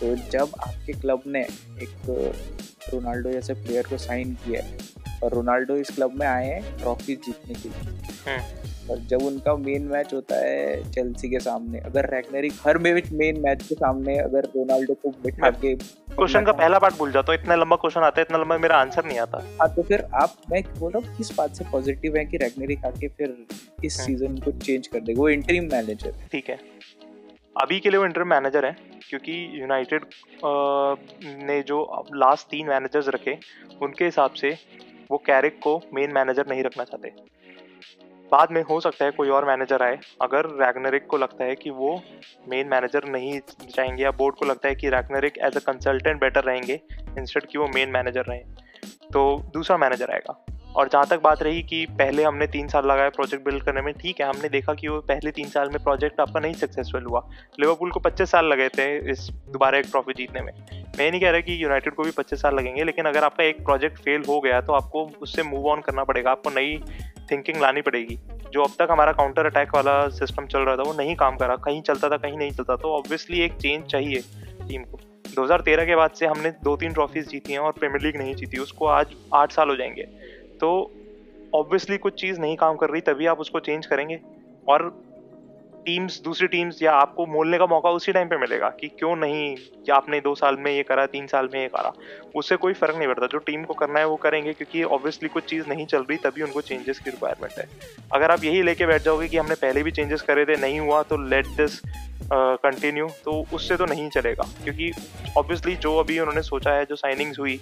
[0.00, 1.94] तो जब आपके क्लब ने एक,
[2.92, 4.78] रोनाल्डो जैसे प्लेयर को साइन किया है,
[5.22, 9.82] और रोनाल्डो इस क्लब में आए हैं ट्रॉफी जीतने के लिए। और जब उनका मेन
[9.88, 14.94] मैच होता है चेल्सी के सामने अगर रैग्नरिक हर मेन मैच के सामने अगर रोनाल्डो
[14.94, 18.26] को बिठा के क्वेश्चन का पहला पार्ट भूल जाता हूँ इतना लंबा क्वेश्चन आता है
[18.26, 21.36] इतना लंबा मेरा आंसर नहीं आता। हाँ तो फिर आप मैं बोल रहा हूँ किस
[21.36, 23.36] बात से पॉजिटिव है कि रैग्नरिक आके फिर
[23.84, 25.20] इस। सीज़न को चेंज कर देगा?
[25.20, 26.58] वो इंटरिम मैनेजर ठीक है।
[27.56, 28.76] अभी के लिए वो इंटर मैनेजर है
[29.08, 30.04] क्योंकि यूनाइटेड
[31.44, 33.36] ने जो लास्ट तीन मैनेजर्स रखे
[33.82, 34.56] उनके हिसाब से
[35.10, 37.12] वो कैरिक को मेन मैनेजर नहीं रखना चाहते।
[38.34, 41.70] बाद में हो सकता है कोई और मैनेजर आए। अगर रैगनरिक को लगता है कि
[41.70, 41.90] वो
[42.48, 46.44] मेन मैनेजर नहीं चाहेंगे या बोर्ड को लगता है कि Rangnick as a consultant better
[46.44, 46.80] रहेंगे
[47.18, 48.42] इंस्टेड कि वो मेन मैनेजर रहें
[49.12, 49.22] तो
[49.54, 50.43] दूसरा मैनेजर आएगा।
[50.76, 53.92] और जहाँ तक बात रही कि पहले हमने तीन साल लगाए प्रोजेक्ट बिल्ड करने में,
[53.94, 57.28] ठीक है, हमने देखा कि वो पहले तीन साल में प्रोजेक्ट आपका नहीं सक्सेसफुल हुआ।
[57.60, 60.52] लिवरपूल को 25 साल लगे थे इस दोबारा एक ट्रॉफी जीतने में।
[60.98, 63.64] मैं नहीं कह रहा कि यूनाइटेड को भी 25 साल लगेंगे, लेकिन अगर आपका एक
[63.64, 66.82] प्रोजेक्ट फेल हो गया तो आपको उससे मूव ऑन करना पड़ेगा, आपको नई
[67.30, 68.18] थिंकिंग लानी पड़ेगी।
[68.52, 71.56] जो अब तक हमारा काउंटर अटैक वाला सिस्टम चल रहा था, वो नहीं काम करा।
[71.56, 74.22] कहीं चलता था, कहीं नहीं चलता तो ऑब्वियसली एक चेंज चाहिए
[74.68, 74.98] टीम को।
[75.36, 78.56] 2013 के बाद से हमने दो तीन ट्रॉफीज जीती हैं और प्रीमियर लीग नहीं जीती,
[78.56, 80.06] उसको आज आठ साल हो जाएँगे।
[80.64, 80.90] तो
[81.54, 84.20] ऑब्वियसली कुछ चीज़ नहीं काम कर रही तभी आप उसको चेंज करेंगे।
[84.68, 84.82] और
[85.86, 89.56] टीम्स दूसरी टीम्स या आपको मोलने का मौका उसी टाइम पे मिलेगा कि क्यों नहीं
[89.88, 91.92] या आपने दो साल में ये करा, तीन साल में ये करा।
[92.34, 95.44] उससे कोई फ़र्क नहीं पड़ता। जो टीम को करना है वो करेंगे क्योंकि ऑब्वियसली कुछ
[95.44, 97.68] चीज़ नहीं चल रही, तभी उनको चेंजेस की रिक्वायरमेंट है।
[98.12, 101.02] अगर आप यही लेके बैठ जाओगे कि हमने पहले भी चेंजेस करे थे, नहीं हुआ
[101.02, 101.80] तो लेट दिस
[102.32, 104.90] कंटिन्यू तो उससे तो नहीं चलेगा। क्योंकि
[105.38, 107.60] ऑब्वियसली जो अभी उन्होंने सोचा है, जो साइनिंग्स हुई,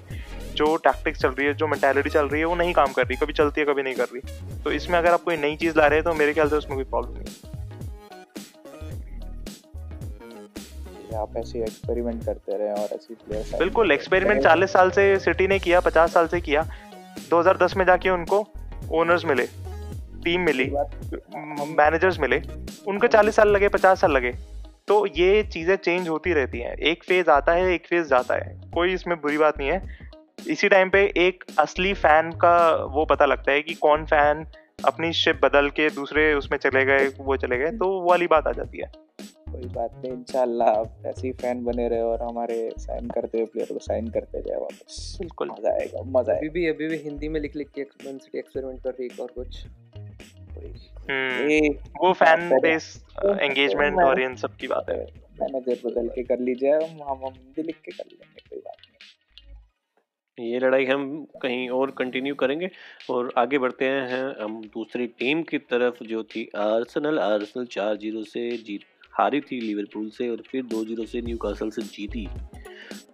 [0.55, 3.17] जो टैक्टिक्स चल रही है, जो मेंटालिटी चल रही है, वो नहीं काम कर रही,
[3.17, 5.87] कभी चलती है, कभी नहीं कर रही। तो इसमें अगर आप कोई नई चीज़ ला
[5.87, 7.62] रहे हैं तो मेरे ख्याल से उसमें कोई प्रॉब्लम नहीं है।
[11.15, 15.59] आप ऐसे एक्सपेरिमेंट करते रहे और ऐसी प्लेयर बिल्कुल एक्सपेरिमेंट चालीस साल से सिटी ने
[15.59, 16.67] किया पचास साल से किया।
[17.31, 18.47] 2010 में जाके उनको
[18.93, 19.47] ओनर्स मिले
[20.25, 20.71] टीम मिली
[21.75, 22.41] मैनेजर्स मिले।
[22.89, 24.33] उनको चालीस साल लगे पचास साल लगे।
[24.89, 28.71] तो ये चीज़ें चेंज होती रहती हैं। एक फ़ेज़ आता है एक फ़ेज़ जाता है।
[28.75, 29.99] कोई इसमें बुरी बात नहीं है।
[30.49, 32.57] इसी टाइम पे एक असली फ़ैन का
[32.95, 34.45] वो पता लगता है कि कौन फ़ैन
[34.85, 38.47] अपनी शिप बदल के दूसरे उसमें चले गए वो चले गए तो वो वाली बात
[38.47, 38.91] आ जाती है।
[39.53, 43.47] कोई बात नहीं इंशाल्लाह आप ऐसे ही फ़ैन बने रहे और हमारे साइन करते हुए
[43.47, 47.29] प्लेयर को साइन करते जाए वापस। बिल्कुल। मज़ा आएगा मज़ा अभी भी अभी भी हिंदी
[47.29, 49.65] में लिख लिख के एक्सपेरिमेंट कर रही है और कुछ।
[51.09, 51.69] हम्म,
[52.01, 52.85] वो फ़ैन बेस
[53.19, 54.97] एंगेजमेंट और इन सब की बात। है
[55.41, 58.77] मैनेजर बदल के कर लीजिए हम हम हम हिंदी लिख के कर लेंगे कोई बात
[58.79, 58.91] नहीं।
[60.39, 61.03] ये लड़ाई हम
[61.43, 62.71] कहीं और कंटिन्यू करेंगे
[63.11, 68.23] और आगे बढ़ते हैं हम दूसरी टीम की तरफ़ जो थी आर्सेनल आर्सेनल चार ज़ीरो
[68.27, 72.27] से जीत हारी थी लिवरपूल से और फिर दो ज़ीरो से न्यूकासल से जीती।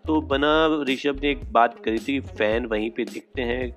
[0.07, 0.53] तो बना
[0.89, 3.71] ऋषभ ने एक बात करी थी, फ़ैन वहीं पे दिखते हैं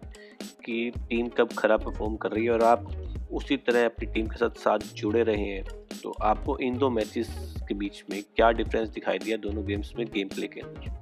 [0.66, 2.92] कि टीम कब खराब परफॉर्म कर रही है और आप
[3.32, 5.64] उसी तरह अपनी टीम के साथ साथ जुड़े रहे हैं।
[6.04, 7.28] तो आपको इन दो मैचेस
[7.68, 11.00] के बीच में क्या डिफरेंस दिखाई दिया दोनों गेम्स में गेम प्ले के अंदर?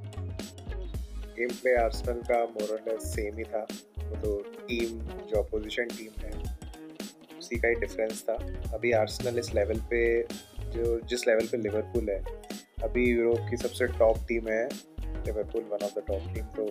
[1.37, 3.65] गेम प्ले आर्सेनल का मोरल सेम ही था।
[3.99, 4.35] वो तो
[4.67, 6.31] टीम जो अपोजिशन टीम है,
[7.39, 8.33] उसी का ही डिफरेंस था।
[8.73, 10.01] अभी आर्सेनल इस लेवल पे
[10.71, 12.19] जो जिस लेवल पे लिवरपूल है,
[12.83, 14.63] अभी यूरोप की सबसे टॉप टीम है
[15.25, 16.65] Liverpool one of the top team तो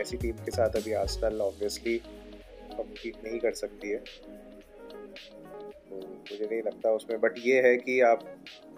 [0.00, 3.98] ऐसी टीम के साथ अभी आर्सेनल ऑब्वियसली कम्पीट नहीं कर सकती है।
[5.88, 8.24] तो मुझे नहीं लगता उसमें बट ये है कि आप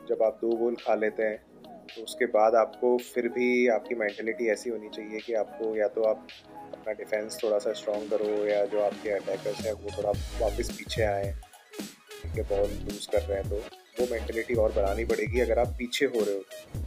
[0.09, 1.39] जब आप दो गोल खा लेते हैं
[1.87, 6.03] तो उसके बाद आपको फिर भी आपकी मेंटेलिटी ऐसी होनी चाहिए कि आपको या तो
[6.05, 6.27] आप
[6.73, 11.03] अपना डिफेंस थोड़ा सा स्ट्रॉन्ग करो, या जो आपके अटैकर्स हैं, वो थोड़ा वापस पीछे
[11.03, 11.33] आए,
[12.23, 16.07] ठीक बॉल लूज कर रहे हैं तो। वो मेंटेलिटी और बढ़ानी पड़ेगी अगर आप पीछे
[16.07, 16.81] हो रहे हो। तो।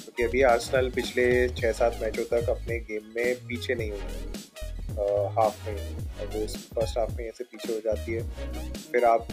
[0.00, 4.00] क्योंकि अभी आर्सेनल पिछले छः सात मैचों तक अपने गेम में पीछे नहीं हुई
[5.34, 5.94] हाफ़ में।
[6.26, 8.30] वो फ़र्स्ट हाफ़ में ऐसे पीछे हो जाती है।
[8.76, 9.28] फिर आप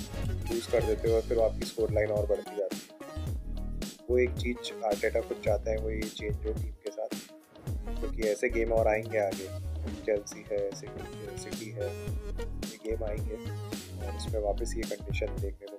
[0.51, 2.97] लूज कर देते हो और फिर आपकी स्कोर लाइन और बढ़ती जाती है।
[4.09, 7.09] वो एक चीज़ आर्टेटा खुद चाहते हैं, वो ये चेंज हो टीम के साथ।
[7.99, 12.05] क्योंकि ऐसे गेम और आएँगे आगे। चेल्सी है सिटी है
[12.45, 13.35] ये गेम आएँगे।
[14.07, 15.76] और इसमें वापस ये कंडीशन देखने को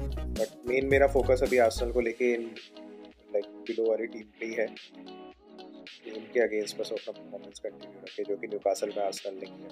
[0.00, 2.42] बट मेन मेरा फोकस अभी आर्सेनल को लेके इन
[3.34, 4.66] लाइक बिलो वाली टीम पे ही है।
[6.04, 9.68] कि उनके अगेंस्ट बस अपना परफॉर्मेंस कंटिन्यू रखे जो कि न्यूकासल में आर्सेनल ने किया।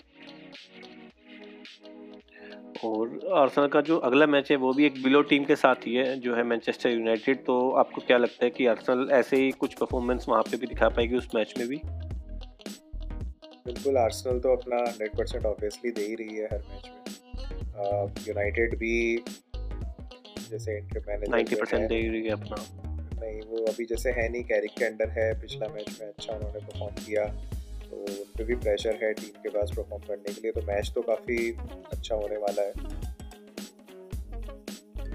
[2.85, 5.95] और आर्सेनल का जो अगला मैच है वो भी एक बिलो टीम के साथ ही
[5.95, 9.75] है जो है मैनचेस्टर यूनाइटेड तो आपको क्या लगता है कि आर्सेनल ऐसे ही कुछ
[9.75, 11.81] परफॉर्मेंस वहाँ पे भी दिखा पाएगी उस मैच में भी?
[13.67, 18.77] बिल्कुल आर्सेनल तो अपना हंड्रेड परसेंट ऑब्वियसली दे ही रही है हर मैच में। यूनाइटेड
[18.79, 19.17] भी
[20.51, 22.57] जैसे इंटर मैनेजर नाइन्टी परसेंट दे रही है अपना।
[23.21, 26.61] नहीं वो अभी जैसे है नहीं कैरिक के अंडर है पिछला मैच में अच्छा उन्होंने
[26.61, 27.25] परफॉर्म किया
[27.85, 30.93] तो उन पर भी प्रेशर है टीम के पास परफॉर्म करने के लिए तो मैच
[30.95, 31.39] तो काफ़ी
[31.93, 32.73] अच्छा होने वाला है।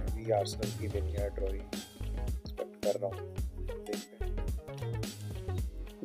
[0.04, 3.24] अभी आर्सेनल की विन या ड्रॉ एक्सपेक्ट कर रहा हूँ
[3.86, 4.32] देखते हैं।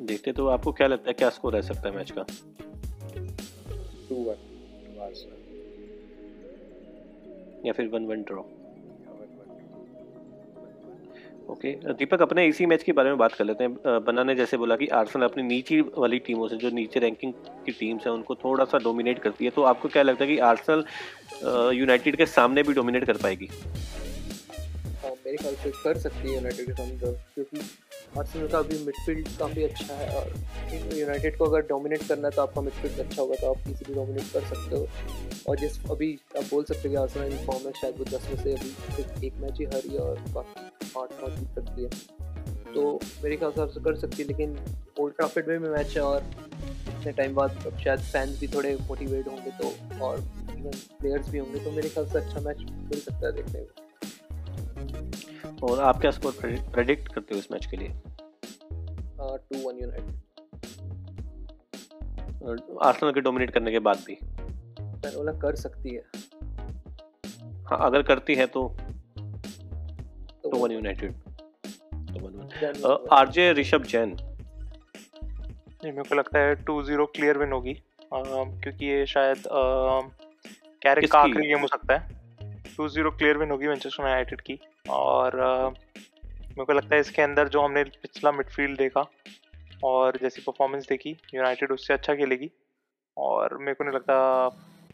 [0.07, 2.27] देखते तो आपको क्या लगता है क्या स्कोर रह सकता है मैच का?
[4.09, 4.47] टू वन
[7.67, 8.43] या फिर one one draw
[11.49, 11.97] okay okay.
[11.99, 14.77] Deepak अपने इसी मैच के बारे में बात कर लेते हैं बना ने जैसे बोला
[14.77, 17.33] कि आर्सेनल अपनी नीचे वाली टीमों से, जो नीचे रैंकिंग
[17.67, 20.39] की टीम्स हैं, उनको थोड़ा सा डोमिनेट करती है तो आपको क्या लगता है कि
[20.51, 20.85] आर्सेनल
[21.75, 23.49] यूनाइटेड के सामने भी डोमिनेट कर पाएगी
[25.29, 27.61] मेरे ख्याल से कर सकती है यूनाइटेड के सामने तो, क्योंकि
[28.19, 30.33] आर्सेनल का अभी मिडफील्ड काफ़ी अच्छा है और
[30.99, 33.95] यूनाइटेड को अगर डोमिनेट करना है तो आपका मिडफील्ड अच्छा होगा तो आप किसी इजीली
[33.95, 34.87] डोमिनेट कर सकते हो।
[35.49, 38.29] और जिस अभी आप बोल सकते हो कि आर्सेनल इन फॉर्म है शायद वो दस
[38.31, 40.67] में से अभी सिर्फ़ एक मैच ही हारी है और बाकी
[41.01, 41.91] आठ पाँच जीत सकती है
[42.75, 44.59] तो मेरे ख्याल से आपसे कर सकती है लेकिन
[45.01, 46.25] ओल्ड ट्राफर्ड में भी मैच है और
[46.89, 50.21] इतने टाइम बाद अब शायद फैंस भी थोड़े मोटिवेट होंगे तो और
[51.01, 53.88] प्लेयर्स भी होंगे तो मेरे ख्याल से अच्छा मैच मिल सकता है देखने को
[55.63, 56.33] और आप क्या स्कोर
[56.75, 57.89] प्रेडिक्ट करते हो इस मैच के लिए?
[59.19, 60.17] टू वन यूनाइटेड
[62.83, 64.19] आर्सेनल के डोमिनेट करने के बाद भी?
[64.25, 66.03] बोला कर सकती है।
[67.69, 68.63] हाँ अगर करती है तो
[69.19, 74.17] तो तो वन यूनाइटेड तो one one RJ Rishabh Jain.
[75.83, 77.75] नहीं मेरे को लगता है टू ज़ीरो क्लियर विन होगी।
[78.15, 79.43] क्योंकि ये शायद
[80.83, 82.17] कैरिक का आखिरी गेम हो सकता है।
[82.77, 84.59] टू ज़ीरो क्लियर विन होगी मैनचेस्टर यूनाइटेड की।
[84.91, 85.37] और
[86.25, 89.05] मेरे को लगता है इसके अंदर जो हमने पिछला मिडफील्ड देखा
[89.85, 92.51] और जैसी परफॉर्मेंस देखी यूनाइटेड उससे अच्छा खेलेगी।
[93.17, 94.49] और मेरे को नहीं लगता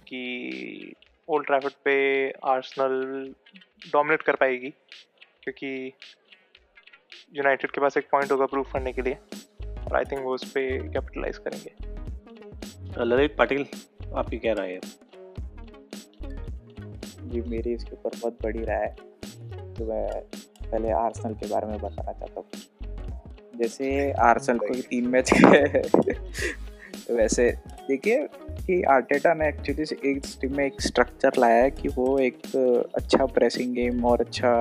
[0.09, 0.94] कि
[1.28, 3.35] ओल्ड ट्रैफर्ड पे आर्सनल
[3.92, 4.70] डोमिनेट कर पाएगी
[5.42, 5.92] क्योंकि
[7.35, 9.14] यूनाइटेड के पास एक पॉइंट होगा प्रूफ करने के लिए
[9.61, 11.72] और आई थिंक वो उस पर कैपिटलाइज करेंगे।
[13.04, 13.66] ललित पाटिल
[14.14, 14.80] आपकी क्या राय है?
[17.30, 18.96] जी मेरी इसके ऊपर बहुत बड़ी राय है।
[19.78, 20.08] तो मैं
[20.70, 25.32] पहले आर्सेनल के बारे में बताना चाहता हूँ। जैसे आर्सेनल को तीन मैच
[27.06, 27.50] तो वैसे
[27.88, 28.26] देखिए
[28.58, 32.38] कि आर्टेटा ने एक्चुअली से एक टीम में एक स्ट्रक्चर लाया है कि वो एक
[32.94, 34.52] अच्छा प्रेसिंग गेम और अच्छा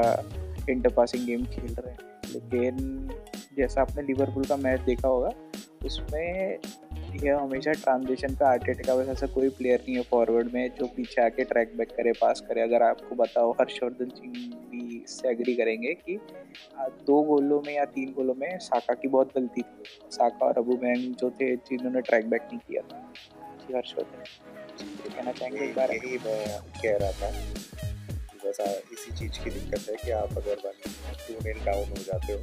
[0.69, 1.97] इंटर पासिंग गेम खेल रहे हैं।
[2.33, 3.09] लेकिन
[3.57, 5.29] जैसा आपने लिवरपूल का मैच देखा होगा
[5.85, 6.57] उसमें
[7.13, 10.85] ये हमेशा ट्रांजिशन का आर्टेट का वैसे ऐसा कोई प्लेयर नहीं है फॉरवर्ड में जो
[10.95, 14.33] पीछे आके ट्रैक बैक करे पास करे। अगर आपको बताओ, हर्षवर्धन सिंह
[14.71, 16.17] भी इससे एग्री करेंगे कि
[17.07, 20.79] दो गोलों में या तीन गोलों में साका की बहुत गलती थी। साका और अबू
[20.83, 22.97] मैंग जो थे, जिन्होंने ट्रैक बैक नहीं किया था।
[23.75, 24.23] हर्षवर्धन
[25.05, 27.29] कहना चाहेंगे एक बार यही मैं कह रहा था।
[28.45, 30.75] वैसा इसी चीज़ की दिक्कत है कि आप अगर वन
[31.27, 31.33] टू
[31.65, 32.39] डाउन हो जाते हो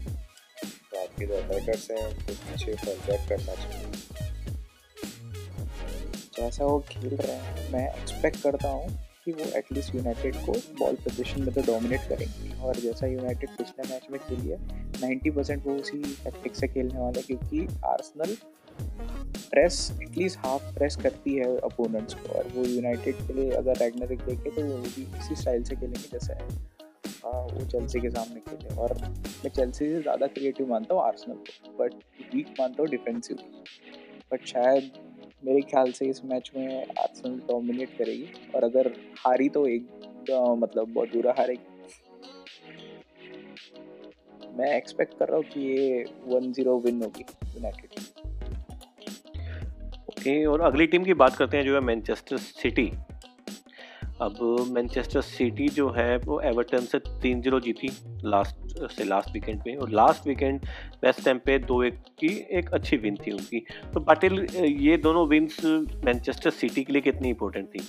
[0.91, 4.29] तो आपके जो अटैकर्स हैं उनको पीछे फॉल बैक करना चाहिए।
[6.41, 8.89] जैसा वो खेल रहे हैं। मैं एक्सपेक्ट करता हूँ
[9.25, 13.89] कि वो एटलीस्ट यूनाइटेड को बॉल पोजिशन में तो डोमिनेट करेंगे। और जैसा यूनाइटेड पिछले
[13.89, 14.59] मैच में खेली है
[15.01, 18.37] नाइन्टी परसेंट वो उसी टैक्टिक से खेलने वाले क्योंकि Arsenal
[19.51, 24.21] press at least half press करती है अपोनेंट्स को। और वो यूनाइटेड के लिए अगर रैगनरिक
[24.23, 26.35] देखे तो वो भी इसी स्टाइल से खेलेंगे जैसे
[27.25, 31.77] वो चेल्सी के सामने खेले। और मैं चेल्सी से ज़्यादा क्रिएटिव मानता हूँ आर्सनल को
[31.79, 31.95] बट
[32.35, 33.39] वीक मानता हूँ डिफेंसिव
[34.33, 34.91] बट शायद
[35.43, 39.87] मेरे ख्याल से इस मैच में आर्सेनल डोमिनेट करेगी। और अगर हारी तो एक
[40.29, 41.69] तो मतलब बहुत बुरा हारेगी
[44.59, 47.91] मैं एक्सपेक्ट कर रहा हूँ कि ये वन ज़ीरो विन होगी यूनाइटेड
[50.11, 52.91] ओके, और अगली टीम की बात करते हैं, जो है मैनचेस्टर सिटी
[54.21, 54.39] अब
[54.71, 57.89] मैनचेस्टर सिटी जो है, वो एवर्टन से तीन ज़ीरो जीती
[58.25, 60.61] लास्ट से लास्ट वीकेंड में। और लास्ट वीकेंड
[61.05, 63.61] वेस्ट टाइम पे दो एक की एक अच्छी विन थी उनकी।
[63.95, 64.47] तो पाटिल
[64.81, 67.81] ये दोनों विन्स मैनचेस्टर सिटी के लिए कितनी इंपॉर्टेंट थी?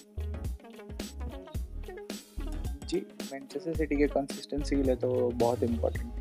[2.85, 6.19] जी मैनचेस्टर सिटी के कंसिस्टेंसी के लिए तो बहुत इम्पोर्टेंट थी।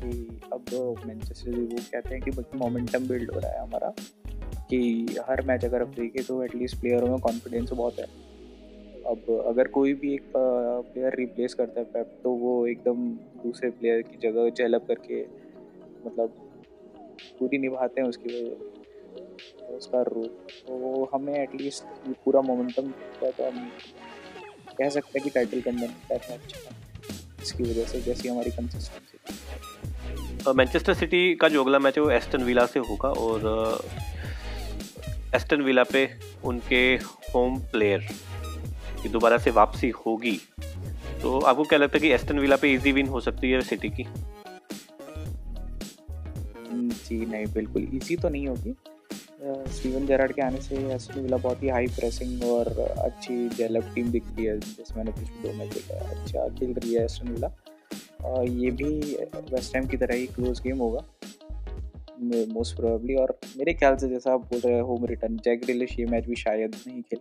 [0.00, 3.94] कि अब मैनचेस्टर वो कहते हैं कि मोमेंटम बिल्ड हो रहा है हमारा,
[4.70, 5.94] कि हर मैच अगर आप
[6.28, 8.06] तो एटलीस्ट प्लेयरों में कॉन्फिडेंस बहुत है।
[9.08, 13.06] अब अगर कोई भी एक प्लेयर रिप्लेस करता है पेप तो वो एकदम
[13.44, 15.20] दूसरे प्लेयर की जगह चेलअप करके
[16.06, 16.34] मतलब
[17.38, 20.26] पूरी निभाते हैं उसकी वजह उसका रोल
[20.58, 21.84] तो हमें एटलीस्ट
[22.24, 22.90] पूरा मोमेंटम
[23.20, 23.70] तो हम
[24.78, 26.34] कह सकते हैं कि टाइटल कंटेंट अच्छा।
[27.42, 29.16] इसकी वजह से जैसी हमारी कंसिस्टेंसी
[30.52, 33.46] मैनचेस्टर सिटी का जो अगला मैच है वो एस्टन विला से होगा और
[35.34, 36.08] एस्टन विला पे
[36.44, 36.82] उनके
[37.26, 38.06] होम प्लेयर
[38.98, 40.38] की दोबारा से वापसी होगी।
[41.22, 43.88] तो आपको क्या लगता है कि एस्टन विला पे इजी विन हो सकती है सिटी
[43.90, 44.04] की?
[46.70, 48.74] जी, नहीं, बिल्कुल। इजी तो नहीं होगी।
[49.72, 54.10] स्टीवन जेराड के आने से एस्टन विला बहुत ही हाई प्रेसिंग और अच्छी डेवलप टीम
[54.10, 57.50] दिखती है, जैसे मैंने पिछले दो मैच देखा अच्छा खेल रही है एस्टन विला
[58.24, 58.88] और ये भी
[59.52, 61.04] वेस्ट टाइम की तरह ही क्लोज गेम होगा।
[62.52, 65.98] मोस्ट प्रोबेबली और मेरे ख्याल से जैसा आप बोल रहे हैं होम रिटर्न जैक रिलिश
[65.98, 67.20] ये मैच भी शायद नहीं खेल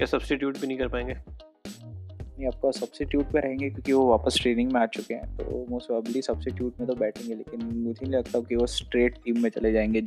[0.00, 1.14] क्या सब्सटीट्यूट भी नहीं कर पाएँगे?
[1.14, 5.86] नहीं आपका सब्सिट्यूट पे रहेंगे क्योंकि वो वापस ट्रेनिंग में आ चुके हैं तो मोस्ट
[5.86, 9.72] प्रोबेबली सब्सिट्यूट में तो बैठेंगे लेकिन मुझे नहीं लगता कि वो स्ट्रेट टीम में चले
[9.72, 10.00] जाएँगे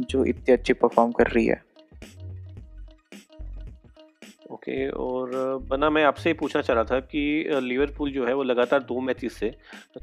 [0.00, 1.60] जो इतने अच्छे परफॉर्म कर रही है।
[4.52, 8.42] ओके okay, और बना मैं आपसे पूछना चाह रहा था कि लिवरपूल जो है वो
[8.42, 9.50] लगातार दो मैचेस से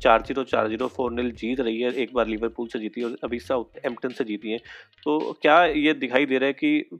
[0.01, 3.17] चार ज़ीरो चार ज़ीरो फोर नील जीत रही है एक बार लिवरपूल से जीती और
[3.23, 4.57] अभी साउथ एम्पटन से जीती है।
[5.03, 6.99] तो क्या ये दिखाई दे रहा है कि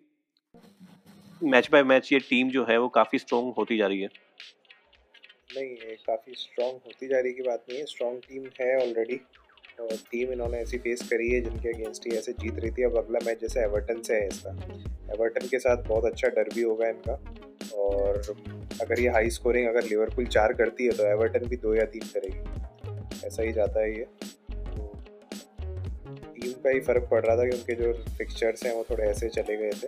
[1.42, 4.08] मैच बाय मैच ये टीम जो है वो काफ़ी स्ट्रॉन्ग होती जा रही है।
[5.58, 9.20] नहीं, ये काफ़ी स्ट्रॉन्ग होती जा रही की बात नहीं है। स्ट्रॉन्ग टीम है ऑलरेडी
[9.80, 12.98] और टीम इन्होंने ऐसी फेस करी है जिनके अगेंस्ट ही ऐसे जीत रही थी। अब
[12.98, 14.52] अगला मैच जैसे एवर्टन से है इसका।
[15.14, 17.14] एवर्टन के साथ बहुत अच्छा डर भी होगा इनका।
[17.74, 18.22] और
[18.82, 22.08] अगर ये हाई स्कोरिंग अगर लिवरपूल चार करती है तो एवर्टन भी दो या तीन
[22.16, 24.06] करेगी। ऐसा ही जाता है ये।
[24.52, 24.92] तो
[26.36, 29.30] टीम का ही फ़र्क पड़ रहा था कि उनके जो फिक्चर्स हैं वो थोड़े ऐसे
[29.30, 29.88] चले गए थे।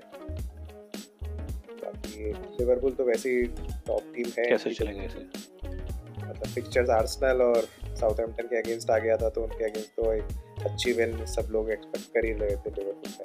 [1.95, 3.43] लिवरपूल तो वैसे ही
[3.88, 5.19] टॉप टीम है। कैसे चलेंगे ऐसे?
[5.19, 10.23] मतलब पिक्चर्स आर्सेनल और साउथहैम्पटन के अगेंस्ट आ गया था तो उनके अगेंस्ट तो एक
[10.65, 13.24] अच्छी विन सब लोग एक्सपेक्ट कर ही रहे थे लिवरपूल से।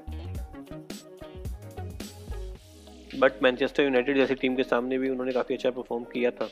[3.18, 6.48] बट मैनचेस्टर यूनाइटेड जैसी टीम के सामने भी उन्होंने काफ़ी अच्छा परफॉर्म किया था।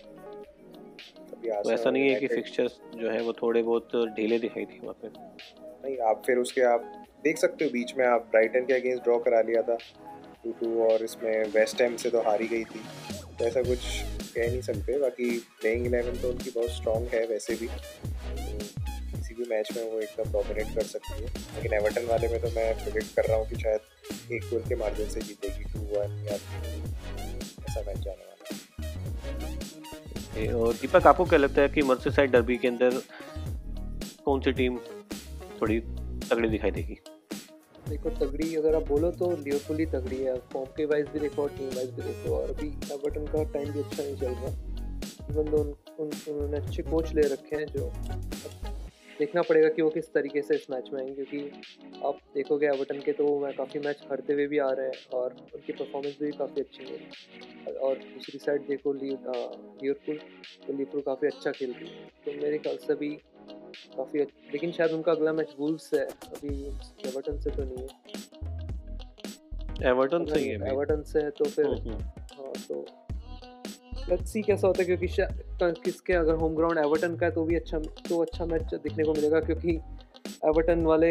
[1.44, 4.94] तो ऐसा नहीं है कि फिक्चर्स जो है वो थोड़े बहुत ढीले दिखाई थी वहाँ
[5.02, 6.92] पे। नहीं आप फिर उसके आप
[7.24, 9.76] देख सकते हो बीच में आप ब्राइटन के अगेंस्ट ड्रॉ करा लिया था।
[10.44, 12.80] टू टू और इसमें वेस्ट हैम से तो हारी गई थी।
[13.38, 13.80] तो ऐसा कुछ
[14.34, 15.30] कह नहीं सकते। बाकी
[15.60, 17.74] प्लेइंग इलेवन तो उनकी बहुत स्ट्रॉन्ग है वैसे भी। तो
[19.10, 22.48] किसी भी मैच में वो एकदम डोमिनेट कर सकती है। लेकिन एवर्टन वाले में तो
[22.56, 26.10] मैं प्रिडिक्ट कर रहा हूँ कि शायद एक गोल के मार्जिन से जीतेगी टू वन
[26.28, 28.36] या ऐसा मैच जाने वाला
[30.58, 33.02] और दीपक, आपको क्या लगता है कि मर्सीसाइड डर्बी के अंदर
[34.24, 34.76] कौन सी टीम
[35.60, 36.96] थोड़ी तगड़ी दिखाई देगी?
[37.88, 41.42] देखो तगड़ी अगर आप बोलो तो लिवरपूल ही तगड़ी है। फॉर्म के वाइज भी देखो
[41.42, 44.50] और टीम वाइज भी देखो और अभी एवर्टन का टाइम भी अच्छा नहीं चल रहा।
[45.30, 47.90] इवन दो उन, उन, उन्होंने अच्छे कोच ले रखे हैं जो
[49.18, 53.00] देखना पड़ेगा कि वो किस तरीके से इस मैच में आएँगे क्योंकि आप देखोगे एवर्टन
[53.00, 56.30] के तो मैं काफ़ी मैच हारते हुए भी आ रहे हैं और उनकी परफॉर्मेंस भी
[56.32, 60.16] काफ़ी अच्छी है। और दूसरी साइड देखो लिवरपूल
[60.66, 63.10] तो लिवरपूल काफ़ी अच्छा खेल रही है। तो मेरे ख्याल से भी
[63.96, 64.20] काफ़ी
[64.52, 66.54] लेकिन शायद उनका अगला मैच वुल्स है। अभी
[67.08, 67.88] एवर्टन से तो नहीं है।
[69.90, 72.02] एवर्टन से ही है एवर्टन से है तो फिर हम्म, हम्म।
[72.38, 72.84] हाँ तो
[74.08, 77.56] लेट्स सी कैसा होता है क्योंकि किसके अगर होम ग्राउंड एवर्टन का है तो भी
[77.56, 79.78] अच्छा तो अच्छा मैच दिखने को मिलेगा क्योंकि
[80.46, 81.10] एवर्टन वाले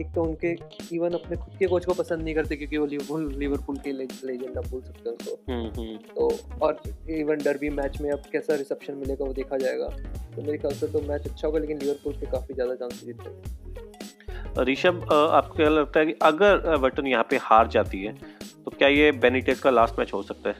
[0.00, 0.50] एक तो उनके
[0.96, 4.58] इवन अपने खुद के कोच को पसंद नहीं करते क्योंकि वो लिवरपूल लिवरपूल के लेजेंड
[4.58, 6.30] आप बोल सकते हैं उनको हम्म, हम्म। तो
[6.62, 6.80] और
[7.10, 9.86] इवन डरबी मैच में अब कैसा रिसेप्शन मिलेगा वो देखा जाएगा।
[10.36, 14.64] तो मेरे ख्याल से तो मैच अच्छा होगा लेकिन लिवरपूल के काफ़ी ज़्यादा चांसेस जीतने
[14.64, 18.12] ऋषभ आपको क्या लगता है कि अगर एवर्टन यहाँ पे हार जाती है
[18.64, 20.56] तो क्या ये बेनिटेस का लास्ट मैच हो सकता है?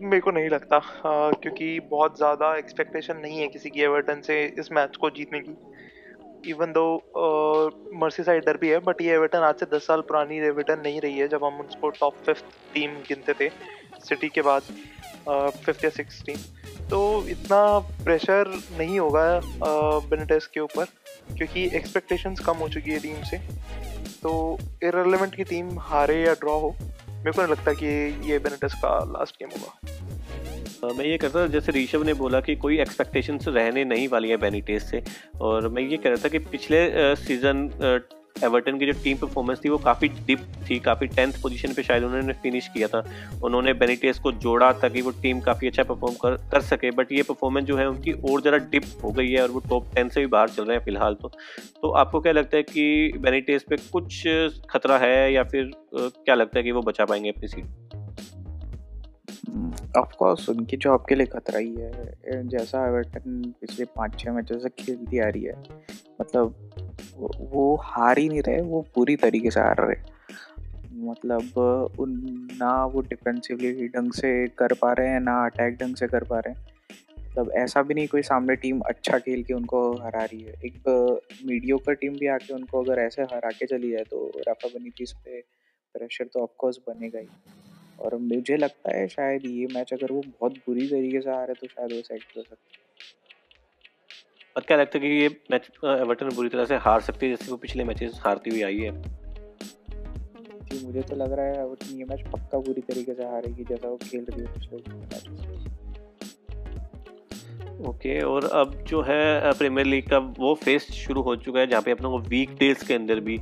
[0.00, 4.44] मेरे को नहीं लगता आ, क्योंकि बहुत ज़्यादा एक्सपेक्टेशन नहीं है किसी की एवर्टन से
[4.58, 6.86] इस मैच को जीतने की। इवन दो
[8.00, 11.00] मर्सी साइड डर भी है बट ये एवर्टन आज से दस साल पुरानी एवर्टन नहीं
[11.00, 13.48] रही है जब हम उसको टॉप फिफ्थ टीम गिनते थे
[14.04, 14.62] सिटी के बाद।
[15.28, 16.36] फिफ्थ या सिक्स टीम।
[16.90, 18.48] तो इतना प्रेशर
[18.78, 19.40] नहीं होगा
[20.08, 20.84] बेनेटेस के ऊपर,
[21.36, 23.38] क्योंकि एक्सपेक्टेशंस कम हो चुकी है टीम से।
[24.22, 26.74] तो इरेलीवेंट की टीम हारे या ड्रॉ हो,
[27.08, 27.86] मेरे को नहीं लगता कि
[28.30, 32.54] ये बेनेटस का लास्ट गेम होगा। मैं ये कहता था, जैसे ऋषभ ने बोला कि
[32.56, 35.02] कोई एक्सपेक्टेशंस रहने नहीं वाली है बेनिटेस से,
[35.40, 36.80] और मैं ये कह रहा था कि पिछले
[37.16, 37.68] सीज़न
[38.36, 42.04] एवर्टन की जो टीम परफॉर्मेंस थी वो काफ़ी डिप थी, काफ़ी टेंथ पोजीशन पे शायद
[42.04, 43.02] उन्होंने फिनिश किया था।
[43.44, 47.22] उन्होंने बेनिटेस को जोड़ा ताकि वो टीम काफ़ी अच्छा परफॉर्म कर कर सके। बट ये
[47.22, 50.20] परफॉर्मेंस जो है उनकी और ज़रा डिप हो गई है और वो टॉप टेन से
[50.20, 51.28] भी बाहर चल रहे हैं फ़िलहाल तो।
[51.82, 54.22] तो आपको क्या लगता है कि बेनिटेस पे कुछ
[54.70, 57.83] खतरा है या फिर क्या लगता है कि वो बचा पाएँगे अपनी सीट
[59.96, 64.68] ऑफकोर्स उनकी जॉब के लिए खतरा ही है। जैसा एवर्टन पिछले पाँच छः मैचों से
[64.78, 65.62] खेलती आ रही है
[66.20, 66.70] मतलब
[67.52, 69.96] वो हार ही नहीं रहे, वो पूरी तरीके से हार रहे।
[71.04, 72.10] मतलब उन,
[72.52, 76.38] ना वो डिफेंसिवली ढंग से कर पा रहे हैं, ना अटैक ढंग से कर पा
[76.38, 76.72] रहे हैं।
[77.18, 81.40] मतलब ऐसा भी नहीं कोई सामने टीम अच्छा खेल के उनको हरा रही है। एक
[81.46, 85.12] मीडियो का टीम भी आके उनको अगर ऐसे हरा के चली जाए तो राफा बनीतीस
[85.24, 85.40] पे
[85.94, 87.28] प्रेशर तो ऑफकोर्स बनेगा ही।
[88.00, 91.54] और मुझे लगता है शायद ये मैच अगर वो बहुत बुरी तरीके से आ रहे
[91.54, 92.82] तो शायद वो सेट कर सकते
[94.56, 97.50] और क्या लगता है कि ये मैच एवर्टन बुरी तरह से हार सकती है जैसे
[97.50, 99.02] वो पिछले मैचेस हारती हुई आई है?
[100.64, 103.88] जी मुझे तो लग रहा है एवर्टन ये मैच पक्का बुरी तरीके से हारेगी जैसा
[103.88, 105.66] वो खेल रही है पिछले मैचेस
[107.86, 111.66] ओके okay, और अब जो है प्रीमियर लीग का वो फेस शुरू हो चुका है
[111.66, 113.38] जहाँ पे अपने को वीक डेज़ के अंदर भी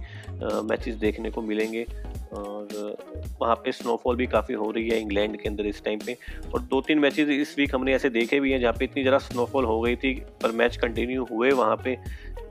[0.64, 1.84] मैचेस देखने को मिलेंगे।
[2.32, 2.96] और
[3.40, 6.16] वहाँ पे स्नोफॉल भी काफ़ी हो रही है इंग्लैंड के अंदर इस टाइम पे।
[6.54, 9.18] और दो तीन मैचेस इस वीक हमने ऐसे देखे भी हैं जहाँ पे इतनी ज़रा
[9.18, 11.96] स्नोफॉल हो गई थी, पर मैच कंटिन्यू हुए वहाँ पे।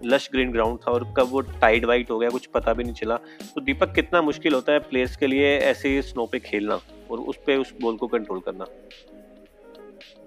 [0.05, 2.93] लश ग्रीन ग्राउंड था और कब वो टाइड वाइट हो गया कुछ पता भी नहीं
[2.93, 3.15] चला।
[3.55, 6.79] तो दीपक, कितना मुश्किल होता है प्लेयर्स के लिए ऐसे स्नो पे खेलना
[7.11, 8.65] और उस पर उस बॉल को कंट्रोल करना?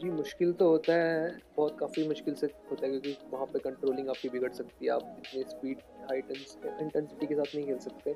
[0.05, 4.09] जी मुश्किल तो होता है बहुत काफ़ी मुश्किल से होता है क्योंकि वहाँ पे कंट्रोलिंग
[4.09, 8.15] आपकी बिगड़ सकती है। आप इतनी स्पीड हाई इंटेंसिटी के साथ नहीं खेल सकते।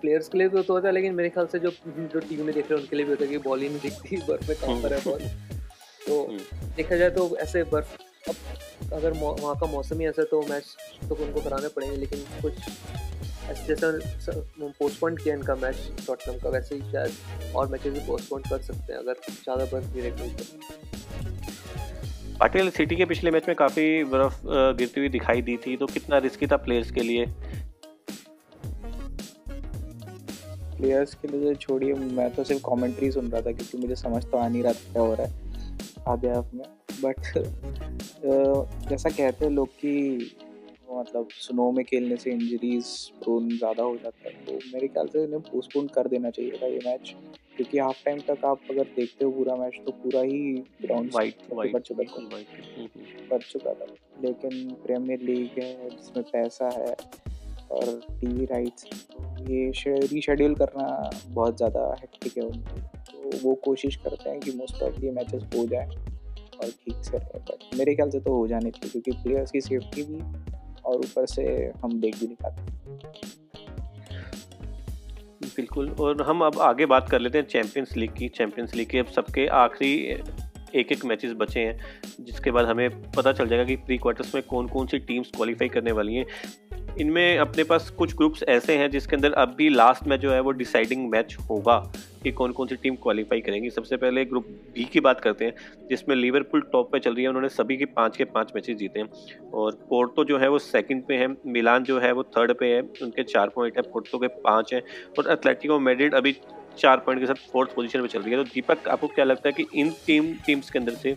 [0.00, 2.54] प्लेयर्स के लिए तो, तो होता है लेकिन मेरे ख्याल से जो जो टीम में
[2.54, 4.56] देख रहे हैं उनके लिए भी होता है कि बॉल ही नहीं दिखती बर्फ़ में
[4.60, 5.28] कहाँ पर है बॉल
[6.06, 7.96] तो हम्म। देखा जाए तो ऐसे बर्फ़
[8.28, 10.76] अब अगर वहाँ का मौसम ही ऐसा है तो मैच
[11.08, 12.54] तो उनको कराने पड़ेंगे लेकिन कुछ
[13.54, 13.90] जैसा
[14.60, 15.76] पोस्टपोन किया इनका मैच
[16.06, 19.92] टॉटनम का वैसे ही शायद और मैचेस भी पोस्टपोन कर सकते हैं अगर ज़्यादा बर्फ़
[19.94, 20.24] गिरे तो।
[22.40, 24.40] पाटिल सिटी के पिछले मैच में काफ़ी बर्फ़
[24.78, 27.26] गिरती हुई दिखाई दी थी तो कितना रिस्की था प्लेयर्स के लिए?
[30.76, 34.38] प्लेयर्स के लिए छोड़िए मैं तो सिर्फ़ कमेंट्री सुन रहा था क्योंकि मुझे समझ तो
[34.38, 35.32] आ नहीं रहा था क्या हो रहा है
[36.08, 36.64] आधे हाफ़ में
[37.02, 37.20] बट
[38.88, 39.92] जैसा कहते हैं लोग कि
[40.90, 42.86] मतलब स्नो में खेलने से इंजरीज
[43.22, 46.66] प्रोन ज़्यादा हो जाता है। तो मेरे ख्याल से इन्हें पोस्टपोन कर देना चाहिए था
[46.66, 47.14] ये मैच
[47.56, 50.40] क्योंकि हाफ़ टाइम तक आप अगर देखते हो पूरा मैच तो पूरा ही
[50.82, 52.22] ग्राउंड वाइट बढ़ चुका था।
[53.30, 53.86] बढ़ चुका था।
[54.22, 56.94] लेकिन प्रीमियर लीग है जिसमें पैसा है
[57.70, 58.84] और टीवी राइट्स
[59.48, 60.88] ये रीशेड्यूल करना
[61.28, 62.80] बहुत ज़्यादा हेक्टिक है उनको
[63.12, 67.16] तो वो कोशिश करते हैं कि मोस्ट ऑफ़ ये मैचेस हो जाए और ठीक से
[67.16, 70.20] रहे। बट मेरे ख्याल से तो हो जाने चाहिए क्योंकि प्लेयर्स की सेफ्टी भी
[70.86, 71.42] और ऊपर से
[71.84, 72.74] हम देख भी नहीं पाते।
[75.56, 78.98] बिल्कुल, और हम अब आगे बात कर लेते हैं चैंपियंस लीग की। चैंपियंस लीग के
[78.98, 79.94] अब सबके आखिरी
[80.74, 81.80] एक एक मैचेस बचे हैं,
[82.20, 85.68] जिसके बाद हमें पता चल जाएगा कि प्री क्वार्टर्स में कौन कौन सी टीम्स क्वालिफाई
[85.68, 86.26] करने वाली हैं।
[87.00, 90.40] इनमें अपने पास कुछ ग्रुप्स ऐसे हैं जिसके अंदर अब भी लास्ट में जो है
[90.40, 91.76] वो डिसाइडिंग मैच होगा
[92.22, 95.54] कि कौन कौन सी टीम क्वालिफाई करेंगी। सबसे पहले ग्रुप बी की बात करते हैं,
[95.90, 99.00] जिसमें लिवरपूल टॉप पे चल रही है। उन्होंने सभी के पाँच के पाँच मैचेस जीते
[99.00, 102.74] हैं। और पोर्टो जो है वो सेकंड पे है। मिलान जो है वो थर्ड पे
[102.74, 104.82] है। उनके चार पॉइंट है। पोर्टो के पाँच हैं।
[105.18, 106.36] और एथलेटिको मेड्रिड अभी
[106.78, 109.48] चार पॉइंट के साथ फोर्थ पोजीशन पे चल रही है। तो दीपक, आपको क्या लगता
[109.48, 111.16] है कि इन टीम टीम्स के अंदर से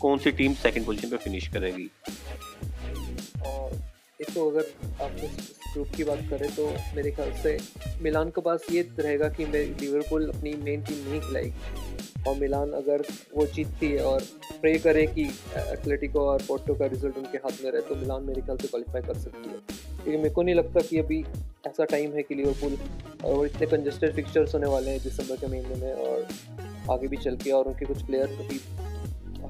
[0.00, 1.90] कौन सी टीम सेकंड पोजीशन पे फिनिश करेगी?
[4.20, 4.64] तो अगर
[5.02, 6.66] आप इस ग्रुप की बात करें तो
[6.96, 7.56] मेरे ख्याल से
[8.02, 13.04] मिलान के पास ये रहेगा कि लिवरपूल अपनी मेन टीम नहीं खिलाएगी और मिलान अगर
[13.36, 14.24] वो जीतती है और
[14.60, 15.24] प्रे करे कि
[15.56, 19.02] एथलेटिको और पोर्टो का रिज़ल्ट उनके हाथ में रहे तो मिलान मेरे ख्याल से क्वालिफाई
[19.02, 19.56] कर सकती है।
[19.98, 21.22] लेकिन मेरे को नहीं लगता कि अभी
[21.66, 22.76] ऐसा टाइम है कि लिवरपूल
[23.24, 26.26] और इतने कंजेस्टेड फिक्चर्स होने वाले हैं दिसंबर के महीने में और
[26.90, 28.60] आगे भी चल के और उनके कुछ प्लेयर अभी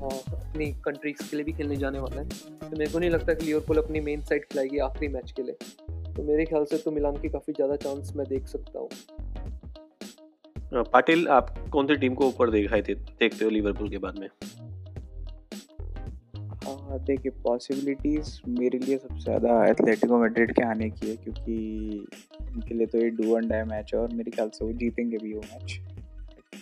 [0.01, 2.29] अपनी कंट्रीज़ के लिए भी खेलने जाने वाला है।
[2.61, 5.57] तो मेरे को नहीं लगता कि लिवरपूल अपनी मेन साइड खिलाएगी आखिरी मैच के लिए।
[6.13, 8.89] तो मेरे ख्याल से तो मिलान की काफ़ी ज़्यादा चांस मैं देख सकता हूँ।
[10.85, 14.29] पाटिल आप कौन सी टीम को ऊपर दिखाई थे देखते हो लिवरपूल के बाद में?
[16.65, 22.07] हाँ देखिए पॉसिबिलिटीज़ मेरे लिए सबसे ज़्यादा एथलेटिको मैड्रिड के आने की है क्योंकि
[22.41, 25.19] उनके लिए तो ये डू एंड डाई मैच है और मेरे ख्याल से वो जीतेंगे
[25.19, 25.79] भी वो मैच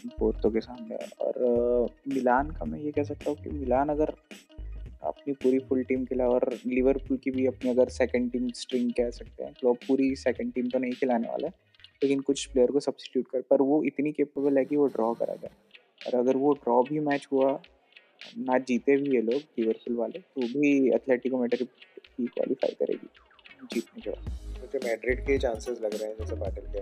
[0.08, 4.12] पोर्तो के सामने और मिलान का मैं ये कह सकता हूँ कि मिलान अगर
[5.02, 9.10] अपनी पूरी फुल टीम खिला और लिवरपूल की भी अपनी अगर सेकंड टीम स्ट्रिंग कह
[9.10, 11.52] सकते हैं तो पूरी सेकंड टीम तो नहीं खिलाने वाला है,
[12.02, 15.34] लेकिन कुछ प्लेयर को सब्सिट्यूट कर, पर वो इतनी केपेबल है कि वो ड्रॉ करा
[15.34, 15.54] जाए।
[16.06, 17.50] और अगर वो ड्रॉ भी मैच हुआ,
[18.38, 21.68] ना जीते भी ये लोग लिवरपूल वाले तो भी एथलेटिको मैड्रिड
[22.18, 23.08] ही क्वालिफाई करेगी
[23.72, 26.80] जीतने के बाद। मुझे मैड्रिड के चांसेस लग रहे हैं, जैसे पाटिल के।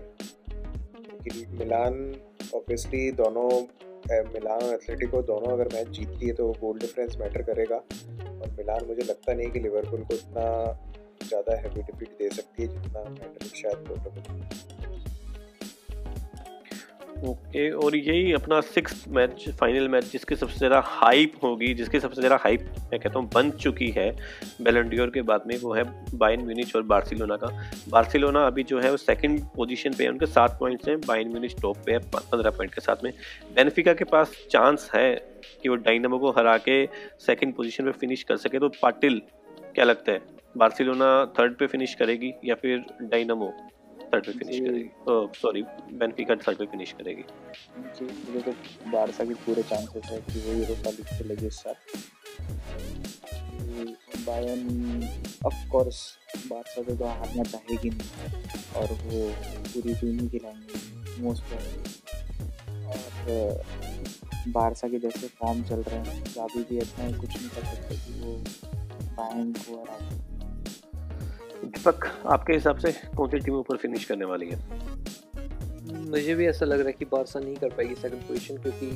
[1.59, 1.95] मिलान
[2.55, 3.49] ऑब्वियसली दोनों
[4.33, 8.87] मिलान और एथलेटिको दोनों अगर मैच जीतती है तो गोल डिफरेंस मैटर करेगा। और मिलान
[8.87, 10.45] मुझे लगता नहीं कि लिवरपूल को इतना
[11.27, 14.11] ज़्यादा हैवी डिफीट दे सकती है जितना मैटर शायद पोर्टो
[17.25, 22.21] ओके, और यही अपना सिक्स मैच फाइनल मैच जिसकी सबसे ज़्यादा हाइप होगी, जिसकी सबसे
[22.21, 22.61] ज़्यादा हाइप
[22.93, 24.11] मैं कहता हूँ बन चुकी है
[24.63, 25.85] बेलेंडियोर के बाद में, वो है
[26.19, 27.49] बाइन म्यूनिच और बार्सिलोना का।
[27.91, 31.61] बार्सिलोना अभी जो है वो सेकंड पोजीशन पे है, उनके सात पॉइंट्स हैं बाइन म्यूनिच
[31.63, 33.13] टॉप पे है पंद्रह पॉइंट के साथ में।
[33.57, 35.15] बेनिफिका के पास चांस है
[35.63, 36.85] कि वो डाइनमो को हरा के
[37.27, 39.21] सेकेंड पोजिशन पर फिनिश कर सके तो पाटिल,
[39.75, 40.21] क्या लगता है?
[40.55, 43.53] बार्सिलोना थर्ड पे फिनिश करेगी या फिर डाइनमो
[44.15, 44.91] थर्ड पे फिनिश करेगी।
[45.41, 45.63] सॉरी
[46.01, 47.25] बेनफिका थर्ड पे फिनिश करेगी।
[47.99, 48.53] जी मुझे तो
[48.91, 51.77] बारसा के पूरे चांसेस है कि वो यूरोपा लीग खेलेगी इस साल।
[54.27, 54.61] बायन
[55.47, 55.99] ऑफ़ कोर्स
[56.51, 58.43] बारसा से तो हारना चाहेगी नहीं।
[58.77, 59.29] और वो
[59.69, 61.53] पूरी टीम ही खिलाएँगे मोस्ट
[62.87, 63.65] और
[64.49, 68.21] बारसा के जैसे फॉर्म चल रहे हैं अभी भी इतना कुछ नहीं कर सकते कि
[68.21, 68.33] वो
[69.17, 69.99] बायन को हरा
[71.65, 74.59] दीपक आपके हिसाब से कौन सी टीम ऊपर फिनिश करने वाली है?
[76.11, 78.87] मुझे भी ऐसा लग रहा है कि बारसा नहीं कर पाएगी सेकंड पोजीशन क्योंकि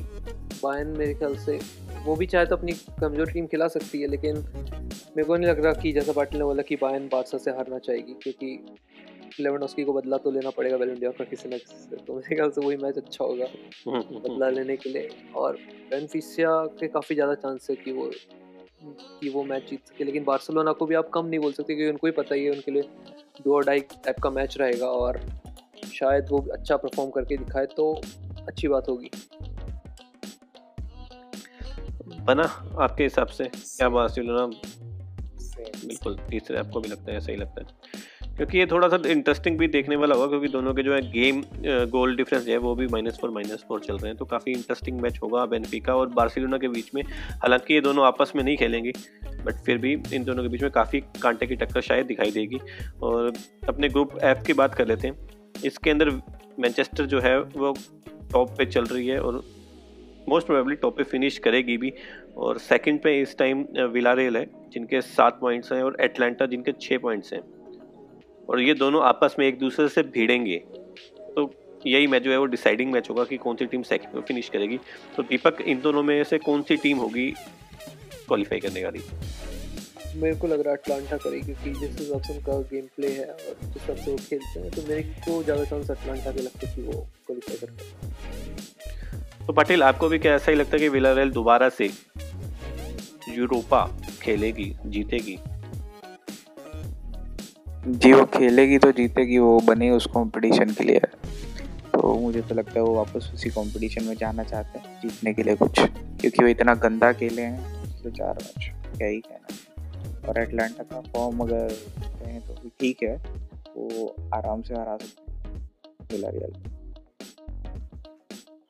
[0.62, 1.58] बायन मेरे ख्याल से
[2.04, 4.36] वो भी चाहे तो अपनी कमज़ोर टीम खिला सकती है लेकिन
[5.16, 7.78] मेरे को नहीं लग रहा कि जैसा पाटिल ने बोला कि बायन बारसा से हारना
[7.78, 8.76] चाहेगी क्योंकि
[9.40, 12.50] लेवेंडोस्की को बदला तो लेना पड़ेगा वेलेंडिया का किसी न किसी से तो मेरे ख्याल
[12.50, 13.46] से वही मैच अच्छा होगा
[13.88, 15.56] बदला लेने के लिए। और
[15.90, 16.50] बेनफिसिया
[16.80, 18.10] के काफ़ी ज़्यादा चांस है कि वो
[18.82, 21.90] कि वो मैच जीत सके। लेकिन बार्सिलोना को भी आप कम नहीं बोल सकते क्योंकि
[21.90, 22.82] उनको ही पता ही है उनके लिए
[23.42, 25.20] दो ढाई टाइप का मैच रहेगा और
[25.94, 27.92] शायद वो अच्छा परफॉर्म करके दिखाए तो
[28.48, 29.10] अच्छी बात होगी।
[32.20, 32.42] बना
[32.80, 37.77] आपके हिसाब से क्या बार्सिलोना बिल्कुल तीसरे आपको भी लगता है सही लगता है?
[38.38, 41.42] क्योंकि ये थोड़ा सा इंटरेस्टिंग भी देखने वाला होगा, क्योंकि दोनों के जो है गेम
[41.90, 45.00] गोल डिफरेंस है वो भी माइनस फोर माइनस फोर चल रहे हैं तो काफ़ी इंटरेस्टिंग
[45.00, 48.92] मैच होगा बेनफिका और बार्सिलोना के बीच में। हालाँकि ये दोनों आपस में नहीं खेलेंगे
[49.44, 52.60] बट फिर भी इन दोनों के बीच में काफ़ी कांटे की टक्कर शायद दिखाई देगी।
[53.02, 53.32] और
[53.68, 55.28] अपने ग्रुप एफ़ की बात कर लेते हैं।
[55.64, 56.10] इसके अंदर
[56.60, 57.74] मैनचेस्टर जो है वो
[58.32, 59.42] टॉप पे चल रही है और
[60.28, 61.92] मोस्ट प्रोबेबली टॉप पे फिनिश करेगी भी।
[62.36, 66.98] और सेकंड पे इस टाइम विलारेल है, जिनके सात पॉइंट्स हैं और एटलांटा जिनके छः
[66.98, 67.40] पॉइंट्स हैं।
[68.48, 71.50] और ये दोनों आपस में एक दूसरे से भिड़ेंगे। तो
[71.86, 74.48] यही मैच जो है वो डिसाइडिंग मैच होगा कि कौन सी टीम सेकंड में फिनिश
[74.48, 74.78] करेगी।
[75.16, 79.00] तो दीपक इन दोनों में से कौन सी टीम होगी क्वालिफाई करने वाली?
[80.16, 83.24] मेरे को लग रहा है अटलांटा करेगी क्योंकि जिस हिसाब से उनका गेम प्ले है
[83.24, 86.66] और जिस हिसाब से वो खेलते हैं तो मेरे को ज़्यादा चांस अटलांटा के लगते
[86.66, 91.30] कि वो क्वालिफाई करते तो पाटिल आपको भी क्या ऐसा ही लगता है कि विलारेल
[91.30, 91.90] दोबारा से
[93.28, 93.84] यूरोपा
[94.22, 95.38] खेलेगी जीतेगी?
[97.86, 101.00] जी वो खेलेगी तो जीतेगी वो बने उस कंपटीशन के लिए।
[101.92, 105.42] तो मुझे तो लगता है वो वापस उसी कंपटीशन में जाना चाहते हैं जीतने के
[105.42, 110.40] लिए कुछ। क्योंकि वो इतना गंदा खेले हैं तो चार मैच क्या ही कहना। और
[110.42, 111.68] एटलांटा का फॉर्म अगर
[111.98, 113.14] कहें तो ठीक है
[113.76, 115.36] वो आराम से हरा सकते हैं।
[116.12, 116.52] विलारियल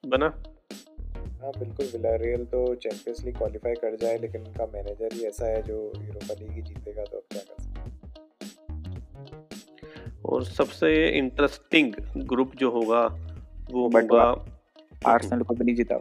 [0.04, 0.26] बना?
[1.42, 5.62] हाँ बिल्कुल विलारियल तो चैंपियंस लीग क्वालिफाई कर जाए लेकिन उनका मैनेजर ही ऐसा है
[5.62, 7.67] जो यूरोपा लीग ही जीतेगा तो अब क्या कर सकते
[10.28, 13.04] और सबसे इंटरेस्टिंग ग्रुप जो होगा
[13.70, 14.22] वो होगा
[15.06, 15.98] आर्सेनल को भी नहीं जिता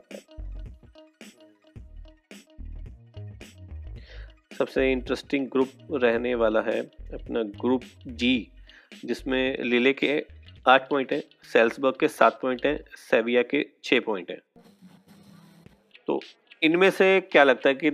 [4.58, 5.70] सबसे इंटरेस्टिंग ग्रुप
[6.04, 6.80] रहने वाला है
[7.14, 8.52] अपना ग्रुप जी
[9.06, 10.26] जिसमें लिले के
[10.68, 11.22] आठ पॉइंट हैं
[11.54, 14.40] सेल्सबर्ग के सात पॉइंट हैं सेविया के छः पॉइंट हैं।
[16.08, 16.20] तो
[16.64, 17.92] इनमें से क्या लगता है कि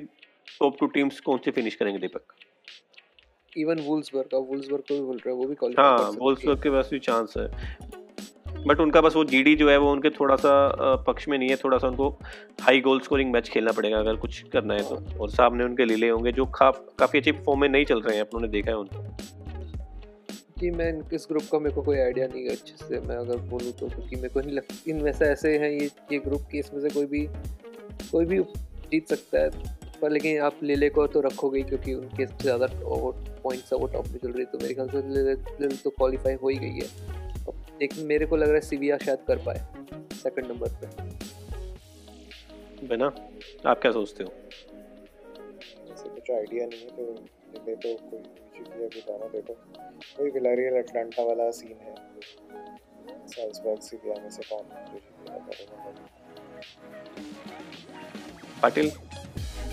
[0.59, 2.21] टॉप टू टीम्स कौन से फिनिश करेंगे दीपक?
[3.57, 6.69] इवन वुल्सबर्ग का वुल्सबर्ग को भी बोल रहा है वो भी क्वालिफाई हाँ वोल्सबर्ग के
[6.69, 7.47] पास भी चांस है।
[8.67, 11.55] बट उनका बस वो जीडी जो है वो उनके थोड़ा सा पक्ष में नहीं है
[11.55, 12.09] थोड़ा सा उनको
[12.61, 16.09] हाई गोल स्कोरिंग मैच खेलना पड़ेगा अगर कुछ करना है तो। और सामने उनके लीले
[16.09, 18.77] होंगे जो काफ काफ़ी अच्छी फॉर्म में नहीं चल रहे हैं अपनों ने देखा है
[18.77, 19.03] उनको।
[20.59, 23.15] कि मैं इन- इस ग्रुप का मेरे को कोई आइडिया नहीं है अच्छे से मैं
[23.15, 26.41] अगर बोलूँ तो क्योंकि मेरे को नहीं लगता इनमें से ऐसे हैं ये ये ग्रुप
[26.51, 27.27] की इसमें से कोई भी
[28.11, 28.39] कोई भी
[28.91, 29.49] जीत सकता है।
[30.03, 32.67] पर लेकिन आप लेले को तो रखोगे क्योंकि उनके सबसे ज़्यादा
[33.43, 36.49] पॉइंट्स है वो टॉप में चल रही तो मेरे ख्याल से लेले तो क्वालिफाई हो
[36.49, 36.87] ही गई है।
[37.81, 39.59] लेकिन मेरे को लग रहा है सीविया शायद कर पाए
[40.15, 40.87] सेकंड नंबर पे।
[42.87, 43.07] बिना
[43.65, 44.29] आप क्या सोचते हो?
[45.93, 47.03] ऐसे कुछ आइडिया नहीं है तो
[47.65, 49.53] ले तो कोई जीत लिया भी दोनों देखो।
[50.17, 51.95] कोई विलारियल अटलांटा वाला सीन है।
[53.27, 54.65] साल्सबर्ग सीरिया में से कौन
[58.61, 58.87] पाटिल?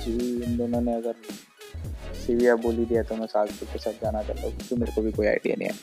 [0.02, 0.12] जी,
[0.44, 1.14] इन दोनों ने अगर
[2.16, 5.02] सीविया बोल ही दिया तो मैं साल्सबर्ग के साथ जाना चाहता हूँ, क्योंकि मेरे को
[5.02, 5.74] भी कोई आइडिया नहीं है।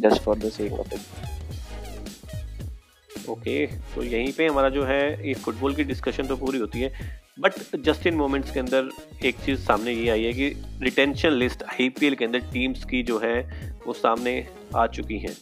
[0.00, 1.00] Just for the sake of it
[3.28, 6.90] okay तो यहीं पे हमारा जो है, ये फुटबॉल की डिस्कशन तो पूरी होती है
[7.40, 8.90] बट जस्ट इन मोमेंट्स के अंदर
[9.26, 10.48] एक चीज़ सामने ये आई है कि
[10.82, 13.40] रिटेंशन लिस्ट आईपीएल के अंदर टीम्स की जो है,
[13.86, 14.46] वो सामने
[14.76, 15.36] आ चुकी हैं,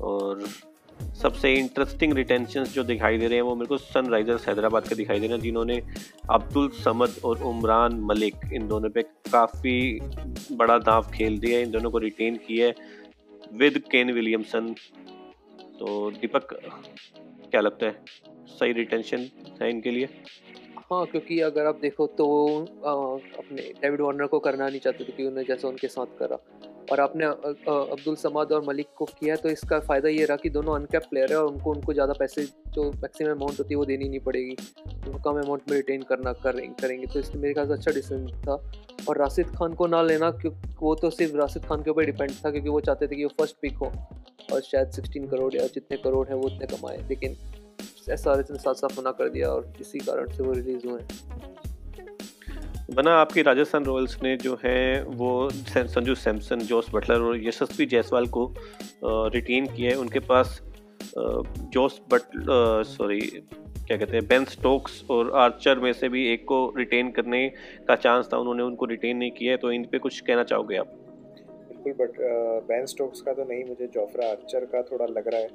[0.00, 0.44] और
[1.22, 5.20] सबसे इंटरेस्टिंग रिटेंशन जो दिखाई दे रहे हैं वो मेरे को सनराइजर्स हैदराबाद के दिखाई
[5.20, 5.82] दे रहे हैं जिन्होंने
[6.30, 10.00] अब्दुल समद और उमरान मलिक इन दोनों पे काफ़ी
[10.52, 12.74] बड़ा दाव खेल दिया इन दोनों को रिटेन किया है
[13.52, 14.74] विद केन विलियमसन
[15.78, 16.48] तो दीपक
[17.50, 18.04] क्या लगता है?
[18.46, 19.28] सही रिटेंशन
[19.62, 20.08] है इनके लिए?
[20.92, 22.26] हाँ क्योंकि अगर आप देखो तो
[22.64, 22.90] अ,
[23.38, 26.36] अपने डेविड वार्नर को करना नहीं चाहते थे कि उन्हें जैसा उनके साथ करा।
[26.90, 30.74] और आपने अब्दुल समाद और मलिक को किया तो इसका फ़ायदा ये रहा कि दोनों
[30.74, 34.08] अनकैप प्लेयर है और उनको उनको ज़्यादा पैसे जो मैक्सिमम अमाउंट होती है वो देनी
[34.08, 34.56] नहीं पड़ेगी।
[35.06, 38.26] उनको कम अमाउंट में रिटेन करना करें, करेंगे। तो इसलिए मेरे ख्याल से अच्छा डिसीज़न
[38.42, 38.54] था।
[39.08, 42.30] और राशिद खान को ना लेना क्योंकि वो तो सिर्फ़ राशिद खान के ऊपर डिपेंड
[42.44, 43.92] था क्योंकि वो चाहते थे कि वो फ़र्स्ट पिक हो।
[44.52, 47.36] और शायद सिक्सटीन करोड़ या जितने करोड़ है वो उतने कमाए। लेकिन
[48.10, 50.86] एस आर एच ने साथ साथ मना कर दिया और इसी कारण से वो रिलीज़
[50.86, 51.00] हुए
[52.90, 58.26] बना आपकी राजस्थान रॉयल्स ने जो है वो संजू सैमसन, जोस बटलर और यशस्वी जायसवाल
[58.26, 58.52] को
[59.04, 60.60] रिटेन किया है। उनके पास
[61.14, 62.22] जोस बट
[62.86, 67.48] सॉरी क्या कहते हैं, बेन स्टोक्स और आर्चर में से भी एक को रिटेन करने
[67.88, 70.86] का चांस था। उन्होंने उनको रिटेन नहीं किया तो इन पे कुछ कहना चाहोगे आप?
[71.68, 72.20] बिल्कुल बट
[72.68, 75.48] बेन स्टोक्स का तो नहीं, मुझे जोफ्रा आर्चर का थोड़ा लग रहा है।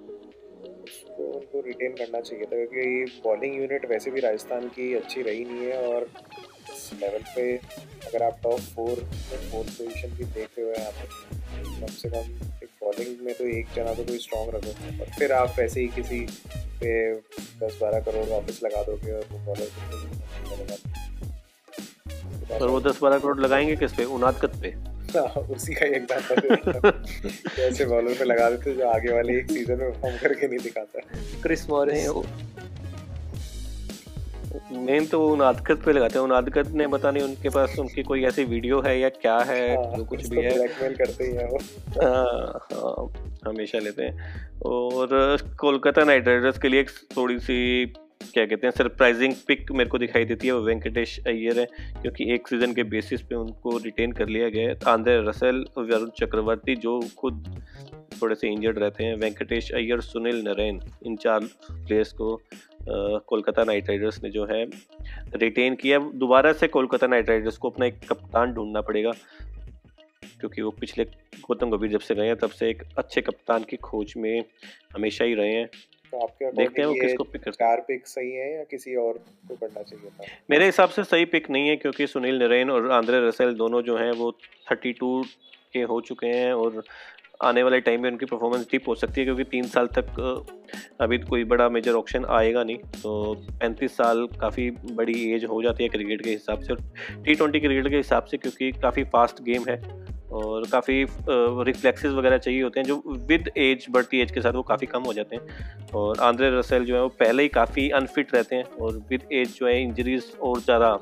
[0.84, 5.44] उसको उनको रिटेन करना चाहिए था, क्योंकि बॉलिंग यूनिट वैसे भी राजस्थान की अच्छी रही
[5.46, 6.08] नहीं है और
[7.02, 7.44] लेवल पे
[8.08, 11.06] अगर आप टॉप फोर में फोर्थ पोजीशन भी देख रहे हो यहाँ पे
[11.80, 12.26] कम से कम
[12.64, 15.88] एक बॉलिंग में तो एक जना तो कोई स्ट्रॉन्ग रखो। और फिर आप ऐसे ही
[15.96, 16.20] किसी
[16.82, 16.92] पे
[17.60, 19.68] दस बारह करोड़ वापस लगा दोगे और वो बॉलर
[22.62, 24.04] और वो दस बारह करोड़ लगाएँगे किस पे?
[24.18, 24.70] उनादकत पे।
[25.10, 29.78] हाँ, उसी का एक एग्जांपल ऐसे बॉलर पे लगा देते जो आगे वाले एक सीज़न
[29.80, 31.00] में परफॉर्म करके नहीं दिखाता।
[31.42, 32.08] Chris Morris.
[34.72, 38.24] मेन तो वो उनादकत पे लगाते हैं। उनादकत ने पता नहीं उनके पास उनकी कोई
[38.26, 41.50] ऐसी वीडियो है या क्या है हाँ, जो कुछ भी है। ब्लैकमेल करते ही हैं
[41.50, 41.60] वो।
[42.02, 43.12] हाँ, हाँ,
[43.48, 47.86] हमेशा लेते हैं। और कोलकाता नाइट राइडर्स के लिए एक थोड़ी सी
[48.24, 51.66] क्या कहते हैं सरप्राइजिंग पिक मेरे को दिखाई देती है। वो वेंकटेश अय्यर है
[52.02, 56.10] क्योंकि एक सीज़न के बेसिस पे उनको रिटेन कर लिया गया है। आंध्र रसेल वरुण
[56.20, 57.46] चक्रवर्ती जो खुद
[58.22, 61.40] थोड़े से इंजर्ड रहते हैं। वेंकटेश अय्यर सुनील नरेन इन चार
[61.72, 62.36] प्लेयर्स को
[63.28, 64.66] कोलकाता नाइट राइडर्स ने जो है
[65.36, 69.12] रिटेन किया दोबारा से कोलकाता नाइट राइडर्स को अपना एक कप्तान ढूंढना पड़ेगा
[70.40, 71.04] क्योंकि वो पिछले
[71.42, 74.44] गौतम गंभीर जब से गए हैं तब से एक अच्छे कप्तान की खोज में
[74.94, 75.68] हमेशा ही रहे हैं।
[76.12, 79.14] तो आपके देखते हैं वो किसको पिक करते चार पिक सही है या किसी और
[79.48, 80.24] को करना चाहिए था?
[80.50, 83.98] मेरे हिसाब से सही पिक नहीं है क्योंकि सुनील नरेन और आंद्रे रसेल दोनों जो
[83.98, 84.32] हैं वो
[84.72, 85.24] थर्टी टू
[85.74, 86.84] के हो चुके हैं और
[87.42, 90.46] आने वाले टाइम में उनकी परफॉर्मेंस डिप हो सकती है, क्योंकि तीन साल तक
[91.02, 95.84] अभी कोई बड़ा मेजर ऑप्शन आएगा नहीं तो पैंतीस साल काफ़ी बड़ी एज हो जाती
[95.84, 96.82] है क्रिकेट के हिसाब से और
[97.26, 99.82] टी ट्वेंटी क्रिकेट के हिसाब से, क्योंकि काफ़ी फास्ट गेम है
[100.32, 104.62] और काफ़ी रिफ्लेक्सेस वगैरह चाहिए होते हैं, जो विद एज बढ़ती एज के साथ वो
[104.64, 108.36] काफ़ी कम हो जाते हैं। और आंद्रे रसेल जो है, वो पहले ही काफ़ी अनफिट
[108.36, 110.94] रहते हैं और विद एज जो है इंजरीज और ज़्यादा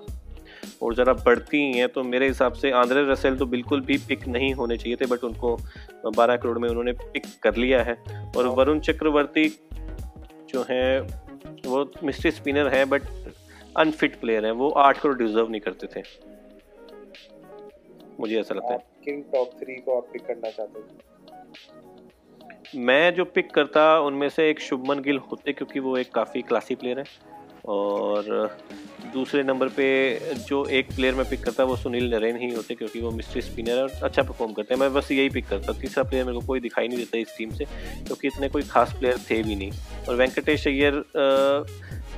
[0.81, 4.27] और ज़रा बढ़ती ही हैं तो मेरे हिसाब से आंद्रे रसेल तो बिल्कुल भी पिक
[4.27, 5.55] नहीं होने चाहिए थे बट उनको
[6.17, 7.95] 12 करोड़ में उन्होंने पिक कर लिया है।
[8.37, 9.47] और वरुण चक्रवर्ती
[10.49, 11.01] जो है
[11.65, 13.01] वो मिस्ट्री स्पिनर है बट
[13.77, 16.03] अनफिट प्लेयर है वो आठ करोड़ डिजर्व नहीं करते थे।
[18.19, 21.05] मुझे ऐसा लगता है। किंग टॉप थ्री को आप पिक करना चाहते थे
[22.79, 26.75] मैं जो पिक करता उनमें से एक शुभमन गिल होते क्योंकि वो एक काफ़ी क्लासी
[26.75, 27.05] प्लेयर है।
[27.67, 28.57] और
[29.13, 29.85] दूसरे नंबर पे
[30.39, 33.81] जो एक प्लेयर मैं पिक करता, वो सुनील नरेन ही होते क्योंकि वो मिस्ट्री स्पिनर
[33.81, 36.59] और अच्छा परफॉर्म करते हैं। मैं बस यही पिक करता तीसरा प्लेयर मेरे को कोई
[36.59, 37.65] दिखाई नहीं देता इस टीम से,
[38.05, 39.71] क्योंकि इतने कोई खास प्लेयर थे भी नहीं।
[40.09, 41.03] और वेंकटेश अय्यर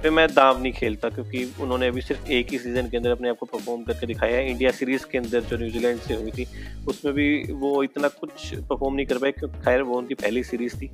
[0.03, 3.29] पे मैं दाव नहीं खेलता क्योंकि उन्होंने अभी सिर्फ़ एक ही सीज़न के अंदर अपने
[3.29, 6.45] आप को परफॉर्म करके दिखाया है। इंडिया सीरीज़ के अंदर जो न्यूजीलैंड से हुई थी
[6.87, 10.75] उसमें भी वो इतना कुछ परफॉर्म नहीं कर पाए क्योंकि खैर वो उनकी पहली सीरीज़
[10.75, 10.87] थी।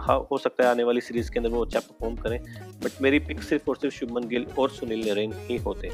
[0.00, 2.38] हाँ हो सकता है आने वाली सीरीज़ के अंदर वो अच्छा परफॉर्म करें
[2.84, 5.90] बट मेरी पिक सिर्फ़ और सिर्फ़ शुभमन गिल और सुनील नरेन ही होते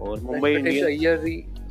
[0.00, 0.84] और मुंबई इंडियंस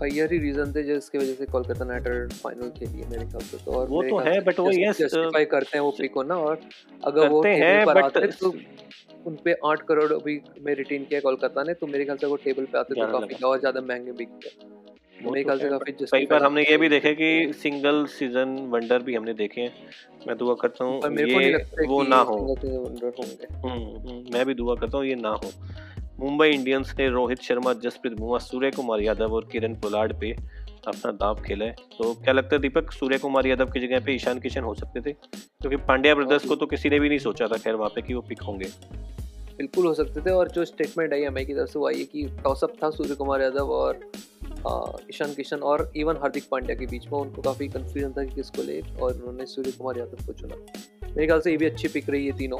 [0.01, 3.57] अय्यर ही रीजन थे जिसकी वजह से कोलकाता नाइट फाइनल खेली है मेरे ख्याल से
[3.57, 6.35] तो और वो तो है बट वो यस जस्टिफाई करते हैं वो पिक को ना
[6.39, 6.59] और
[7.03, 8.53] अगर वो हैं बट तो
[9.27, 12.35] उन पे आठ करोड़ अभी में रिटेन किया कोलकाता ने तो मेरे ख्याल से वो
[12.43, 14.49] टेबल पे आते तो काफ़ी और ज़्यादा महँगे बिकते
[15.23, 19.15] मेरे ख्याल से काफ़ी कई बार हमने ये भी देखे कि सिंगल सीज़न वंडर भी
[19.15, 19.73] हमने देखे हैं।
[20.27, 22.37] मैं दुआ करता हूँ ये वो ना हो।
[24.33, 25.51] मैं भी दुआ करता हूँ ये ना हो।
[26.19, 30.31] मुंबई इंडियंस ने रोहित शर्मा जसप्रीत बुमराह सूर्य कुमार यादव और किरण पोलार्ड पे
[30.87, 34.13] अपना दाव खेला है। तो क्या लगता है दीपक सूर्य कुमार यादव की जगह पे
[34.13, 35.11] ईशान किशन हो सकते थे?
[35.11, 38.13] क्योंकि पांड्या ब्रदर्स को तो किसी ने भी नहीं सोचा था, खैर, वहाँ पे कि
[38.13, 38.69] वो पिक होंगे।
[39.57, 42.03] बिल्कुल हो सकते थे, और जो स्टेटमेंट आई एम की तरफ़ से वो आई है
[42.03, 43.99] कि टॉसअप था सूर्य कुमार यादव और
[45.09, 48.63] ईशान किशन और इवन हार्दिक पांड्या के बीच में। उनको काफ़ी कन्फ्यूज़न था कि किसको
[48.63, 50.55] ले, और उन्होंने सूर्य कुमार यादव को चुना।
[51.05, 52.57] मेरे ख्याल से ये भी अच्छी पिक रही है तीनों।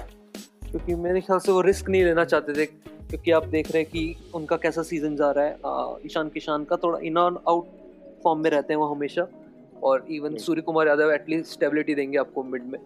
[0.69, 3.91] क्योंकि मेरे ख्याल से वो रिस्क नहीं लेना चाहते थे, क्योंकि आप देख रहे हैं
[3.91, 7.67] कि उनका कैसा सीज़न जा रहा है। ईशान किशान का थोड़ा इन आउट
[8.23, 9.27] फॉर्म में रहते हैं वो हमेशा।
[9.83, 12.79] और even Surya Kumar Yadav at least stability देंगे आपको मिड में।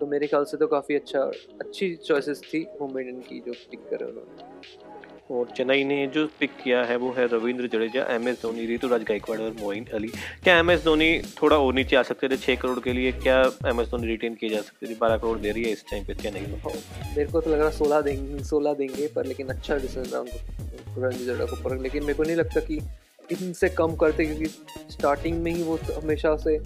[0.00, 1.20] तो मेरे ख्याल से तो काफ़ी अच्छा
[1.60, 4.54] अच्छी चॉइसेस थी मुंबई इंडियन की जो पिक करे उन्होंने।
[5.30, 9.02] और चेन्नई ने जो पिक किया है वो है रविंद्र जडेजा एम एस धोनी ऋतुराज
[9.04, 10.08] गायकवाड़ और मोइन अली।
[10.44, 11.08] क्या एम एस धोनी
[11.42, 13.12] थोड़ा और नीचे आ सकते थे छः करोड़ के लिए?
[13.14, 14.94] क्या एम एस धोनी रिटेन किए जा सकते थे?
[15.00, 16.46] बारह करोड़ दे रही है इस टाइम पे क्या नहीं
[17.16, 20.20] मेरे को तो लग रहा है सोलह देंगे सोलह देंगे पर लेकिन अच्छा डिसीज़न रहा
[20.20, 22.80] उनको रविंद्र जडेजा को पर लेकिन मेरे को नहीं लगता कि
[23.32, 24.46] इनसे कम करते क्योंकि
[24.92, 26.58] स्टार्टिंग में ही वो हमेशा से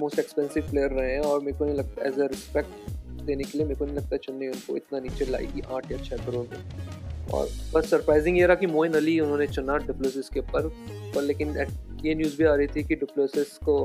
[0.00, 3.58] मोस्ट एक्सपेंसिव प्लेयर रहे हैं और मेरे को नहीं लगता एज अ रिस्पेक्ट देने के
[3.58, 7.28] लिए मेरे को नहीं लगता चेन्नई उनको इतना नीचे लाएगी आठ या छः करोड़ में।
[7.30, 10.68] और बस सरप्राइजिंग ये रहा कि मोइन अली उन्होंने चुना डिप्लोसिस के ऊपर,
[11.14, 11.56] पर लेकिन
[12.04, 13.78] ये न्यूज़ भी आ रही थी कि डिप्लोसिस को,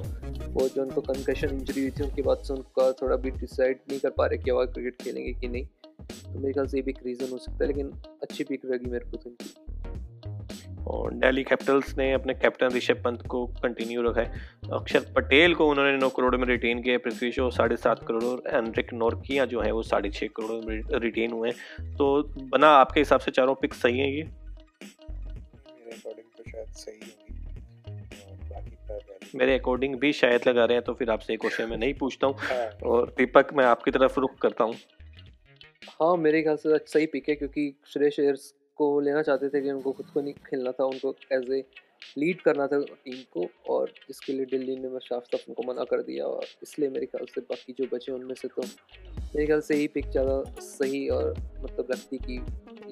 [0.49, 3.99] वो जो उनको कंकशन इंजरी हुई थी, उनके बाद से उनका थोड़ा भी डिसाइड नहीं
[3.99, 6.91] कर पा रहे कि अब क्रिकेट खेलेंगे कि नहीं। तो मेरे ख्याल से ये भी
[6.91, 9.35] एक रीज़न हो सकता है, लेकिन अच्छी पिक रहेगी मेरे को तो
[10.89, 14.41] और दिल्ली कैपिटल्स ने अपने कैप्टन ऋषभ पंत को कंटिन्यू रखा है।
[14.73, 18.43] अक्षर पटेल को उन्होंने नौ करोड़ में रिटेन किया पृथ्वी शो साढ़े सात करोड़ और
[18.55, 22.11] एनरिक नोरकिया जो है वो साढ़े छः करोड़ में रिटेन हुए हैं। तो
[22.51, 24.27] बना आपके हिसाब से चारों पिक सही हैं ये?
[29.35, 32.27] मेरे अकॉर्डिंग भी शायद लगा रहे हैं तो फिर आपसे एक क्वेश्चन मैं नहीं पूछता
[32.27, 34.75] हूँ। हाँ। और दीपक मैं आपकी तरफ़ रुख करता हूँ।
[36.01, 39.71] हाँ मेरे ख्याल से सही पिक है क्योंकि सुरेश एयर्स को लेना चाहते थे कि
[39.71, 41.63] उनको खुद को नहीं खेलना था, उनको एज ए
[42.17, 45.83] लीड करना था टीम को और इसके लिए दिल्ली ने मैं साफ़ साफ़ उनको मना
[45.89, 49.61] कर दिया और इसलिए मेरे ख्याल से बाकी जो बचे उनमें से तो मेरे ख्याल
[49.61, 52.39] से यही पिक ज़्यादा सही और मतलब लगती कि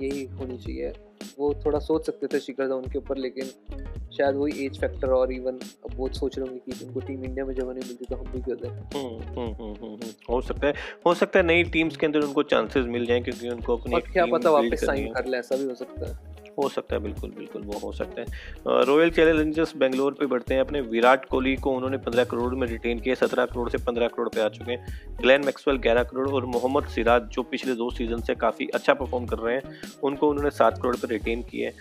[0.02, 0.92] यही होनी चाहिए।
[1.40, 5.32] वो थोड़ा सोच सकते थे शिखर धवन के ऊपर, लेकिन शायद वही एज फैक्टर और
[5.34, 8.16] इवन अब वो सोच रहे होंगे कि उनको टीम इंडिया में जब नहीं मिलती तो
[8.16, 8.70] हम भी कर दें?
[8.70, 10.74] हम्म, हम्म, हम्म, हो सकता है
[11.06, 14.26] हो सकता है नई टीम्स के अंदर उनको चांसेस मिल जाएँ क्योंकि उनको अपनी क्या
[14.34, 17.62] पता वापस साइन कर ले ऐसा भी हो सकता है। हो सकता है बिल्कुल बिल्कुल
[17.62, 21.98] वो हो सकता है। रॉयल चैलेंजर्स बेंगलोर पे बढ़ते हैं अपने। विराट कोहली को उन्होंने
[21.98, 25.46] पंद्रह करोड़ में रिटेन किया सत्रह करोड़ से पंद्रह करोड़ पे आ चुके हैं। ग्लैन
[25.46, 29.38] मैक्सवेल ग्यारह करोड़ और मोहम्मद सिराज जो पिछले दो सीज़न से काफ़ी अच्छा परफॉर्म कर
[29.38, 31.72] रहे हैं उनको उन्होंने सात करोड़ पर रिटेन किए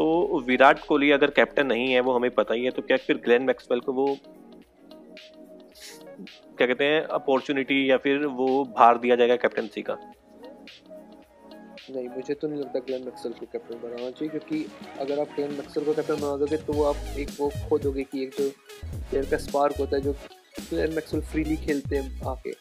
[0.00, 3.16] तो विराट कोहली अगर कैप्टन नहीं है, वो हमें पता ही है तो क्या फिर
[3.24, 4.06] ग्लैन मैक्सवेल को वो
[6.58, 8.46] क्या कहते हैं अपॉर्चुनिटी या फिर वो
[8.76, 9.96] भार दिया जाएगा कैप्टनसी का?
[11.90, 14.66] नहीं, मुझे तो नहीं लगता ग्लेन मैक्सवेल को कैप्टन बनाना चाहिए, क्योंकि
[15.00, 18.22] अगर आप ग्लेन मैक्सवेल को कैप्टन बना दोगे तो आप एक वो खो दोगे कि
[18.22, 18.48] एक जो
[18.84, 20.12] प्लेयर का स्पार्क होता है, जो
[20.60, 22.52] ग्लेन मैक्सवेल फ्रीली खेलते हैं आके।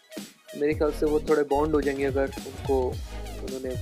[0.60, 3.76] मेरे ख्याल से वो थोड़े बॉन्ड हो जाएँगे अगर उनको उन्होंने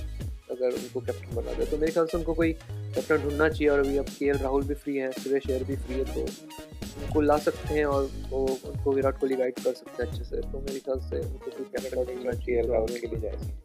[0.50, 3.78] अगर उनको कैप्टन बना दिया तो मेरे ख्याल से उनको कोई कैप्टन ढूंढना चाहिए और
[3.78, 7.36] अभी अब केएल राहुल भी फ्री है सुरेश अय्यर भी फ्री है तो उनको ला
[7.38, 10.78] सकते हैं और वो उनको विराट कोहली गाइड कर सकते हैं अच्छे से। तो मेरे
[10.78, 13.56] ख्याल से उनको कोई कैप्टन ढूंढना चाहिए राहुल के लिए जाए।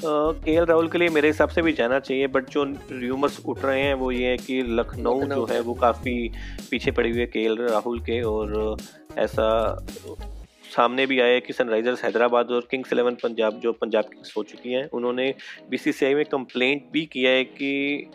[0.00, 3.64] के एल राहुल के लिए मेरे हिसाब से भी जाना चाहिए बट जो र्यूमर्स उठ
[3.64, 6.16] रहे हैं वो ये है कि लखनऊ जो है वो काफ़ी
[6.70, 8.76] पीछे पड़ी हुई है के एल राहुल के और
[9.18, 9.48] ऐसा
[10.68, 14.42] सामने भी आया है कि सनराइजर्स हैदराबाद और किंग्स इलेवन पंजाब, जो पंजाब किंग्स हो
[14.42, 15.34] चुकी हैं, उन्होंने
[15.70, 18.10] बीसीसीआई में कंप्लेंट भी किया है कि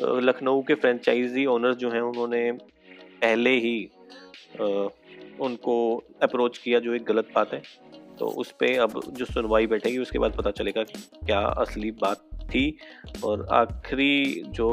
[0.00, 3.90] लखनऊ के फ्रेंचाइजी ओनर्स जो हैं, उन्होंने पहले ही
[5.40, 5.74] उनको
[6.22, 7.62] अप्रोच किया, जो एक गलत बात है।
[8.18, 12.76] तो उस पर अब जो सुनवाई बैठेगी, उसके बाद पता चलेगा क्या असली बात थी।
[13.24, 14.68] और आखिरी जो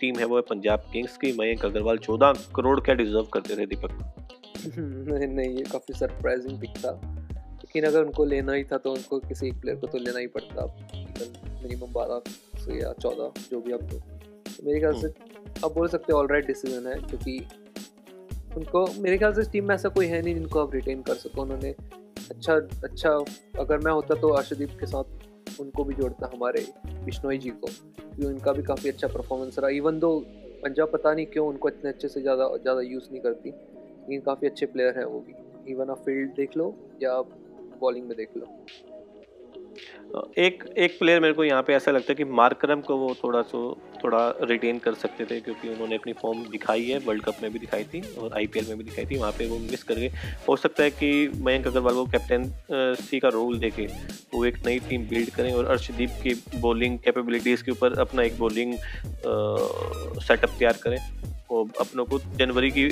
[0.00, 3.66] टीम है, वो है पंजाब किंग्स की। मयंक अग्रवाल चौदह करोड़ क्या डिजर्व करते थे
[3.66, 4.21] दीपक।
[4.66, 9.18] नहीं नहीं ये काफ़ी सरप्राइजिंग पिक था लेकिन अगर उनको लेना ही था तो उनको
[9.20, 10.64] किसी एक प्लेयर को तो लेना ही पड़ता।
[11.62, 12.22] मिनिमम बारह
[12.60, 14.00] से या चौदह जो भी आप तो
[14.64, 17.38] मेरे ख्याल से हम्म। आप बोल सकते ऑल राइट डिसीज़न है क्योंकि
[18.56, 21.42] उनको मेरे ख्याल से टीम में ऐसा कोई है नहीं जिनको आप रिटेन कर सको।
[21.42, 21.74] उन्होंने
[22.30, 22.54] अच्छा
[22.84, 23.10] अच्छा
[23.60, 26.66] अगर मैं होता तो अर्शदीप के साथ उनको भी जोड़ता हमारे
[27.04, 30.18] बिश्नोई जी को। क्योंकि उनका भी काफ़ी अच्छा परफॉर्मेंस रहा। इवन दो
[30.62, 33.50] पंजाब पता नहीं क्यों उनको इतने अच्छे से ज़्यादा ज़्यादा यूज़ नहीं करती।
[34.02, 37.20] लेकिन काफ़ी अच्छे प्लेयर हैं वो भी। इवन आप फ़ील्ड देख लो या
[37.80, 38.46] बॉलिंग में देख लो।
[40.38, 43.40] एक एक प्लेयर मेरे को यहाँ पे ऐसा लगता है कि मार्करम को वो थोड़ा
[43.42, 43.60] सो,
[44.04, 47.58] थोड़ा रिटेन कर सकते थे क्योंकि उन्होंने अपनी फॉर्म दिखाई है वर्ल्ड कप में भी
[47.58, 50.10] दिखाई थी और आईपीएल में भी दिखाई थी, वहाँ पे वो मिस कर गए।
[50.48, 52.50] हो सकता है कि मयंक अग्रवाल को कैप्टन
[53.02, 53.86] सी का रोल देके
[54.34, 58.38] वो एक नई टीम बिल्ड करें और अर्शदीप की बॉलिंग कैपेबिलिटीज़ के ऊपर अपना एक
[58.38, 58.74] बॉलिंग
[60.20, 60.98] सेटअप तैयार करें।
[61.52, 62.88] वो अपनों को जनवरी की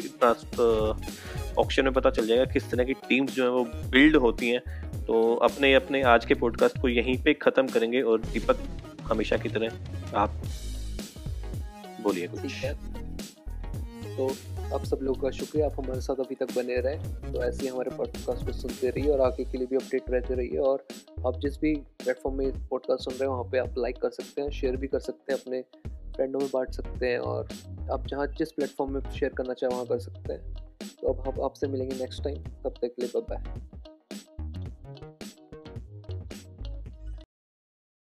[1.59, 4.61] ऑप्शन में पता चल जाएगा किस तरह की टीम्स जो है वो बिल्ड होती हैं।
[5.05, 8.59] तो अपने अपने आज के पॉडकास्ट को यहीं पे ख़त्म करेंगे और दीपक
[9.03, 10.43] हमेशा की तरह आप
[12.03, 12.65] बोलिए कुछ।
[14.11, 14.27] तो
[14.75, 17.69] आप सब लोगों का शुक्रिया। आप हमारे साथ अभी तक बने रहे। तो ऐसे ही
[17.69, 20.87] हमारे पॉडकास्ट को सुनते रहिए और आगे के लिए भी अपडेट रहते रहिए। और
[21.27, 24.43] आप जिस भी प्लेटफॉर्म में पॉडकास्ट सुन रहे हैं, वहाँ पे आप लाइक कर सकते
[24.43, 25.63] हैं शेयर भी कर सकते हैं अपने
[26.21, 27.49] फ्रेंडों में बांट सकते हैं और
[27.93, 30.55] आप जहाँ जिस प्लेटफॉर्म में शेयर करना चाहें, वहाँ कर सकते हैं।
[31.03, 33.45] तो अब हम आपसे मिलेंगे नेक्स्ट टाइम तब तक के लिए बाय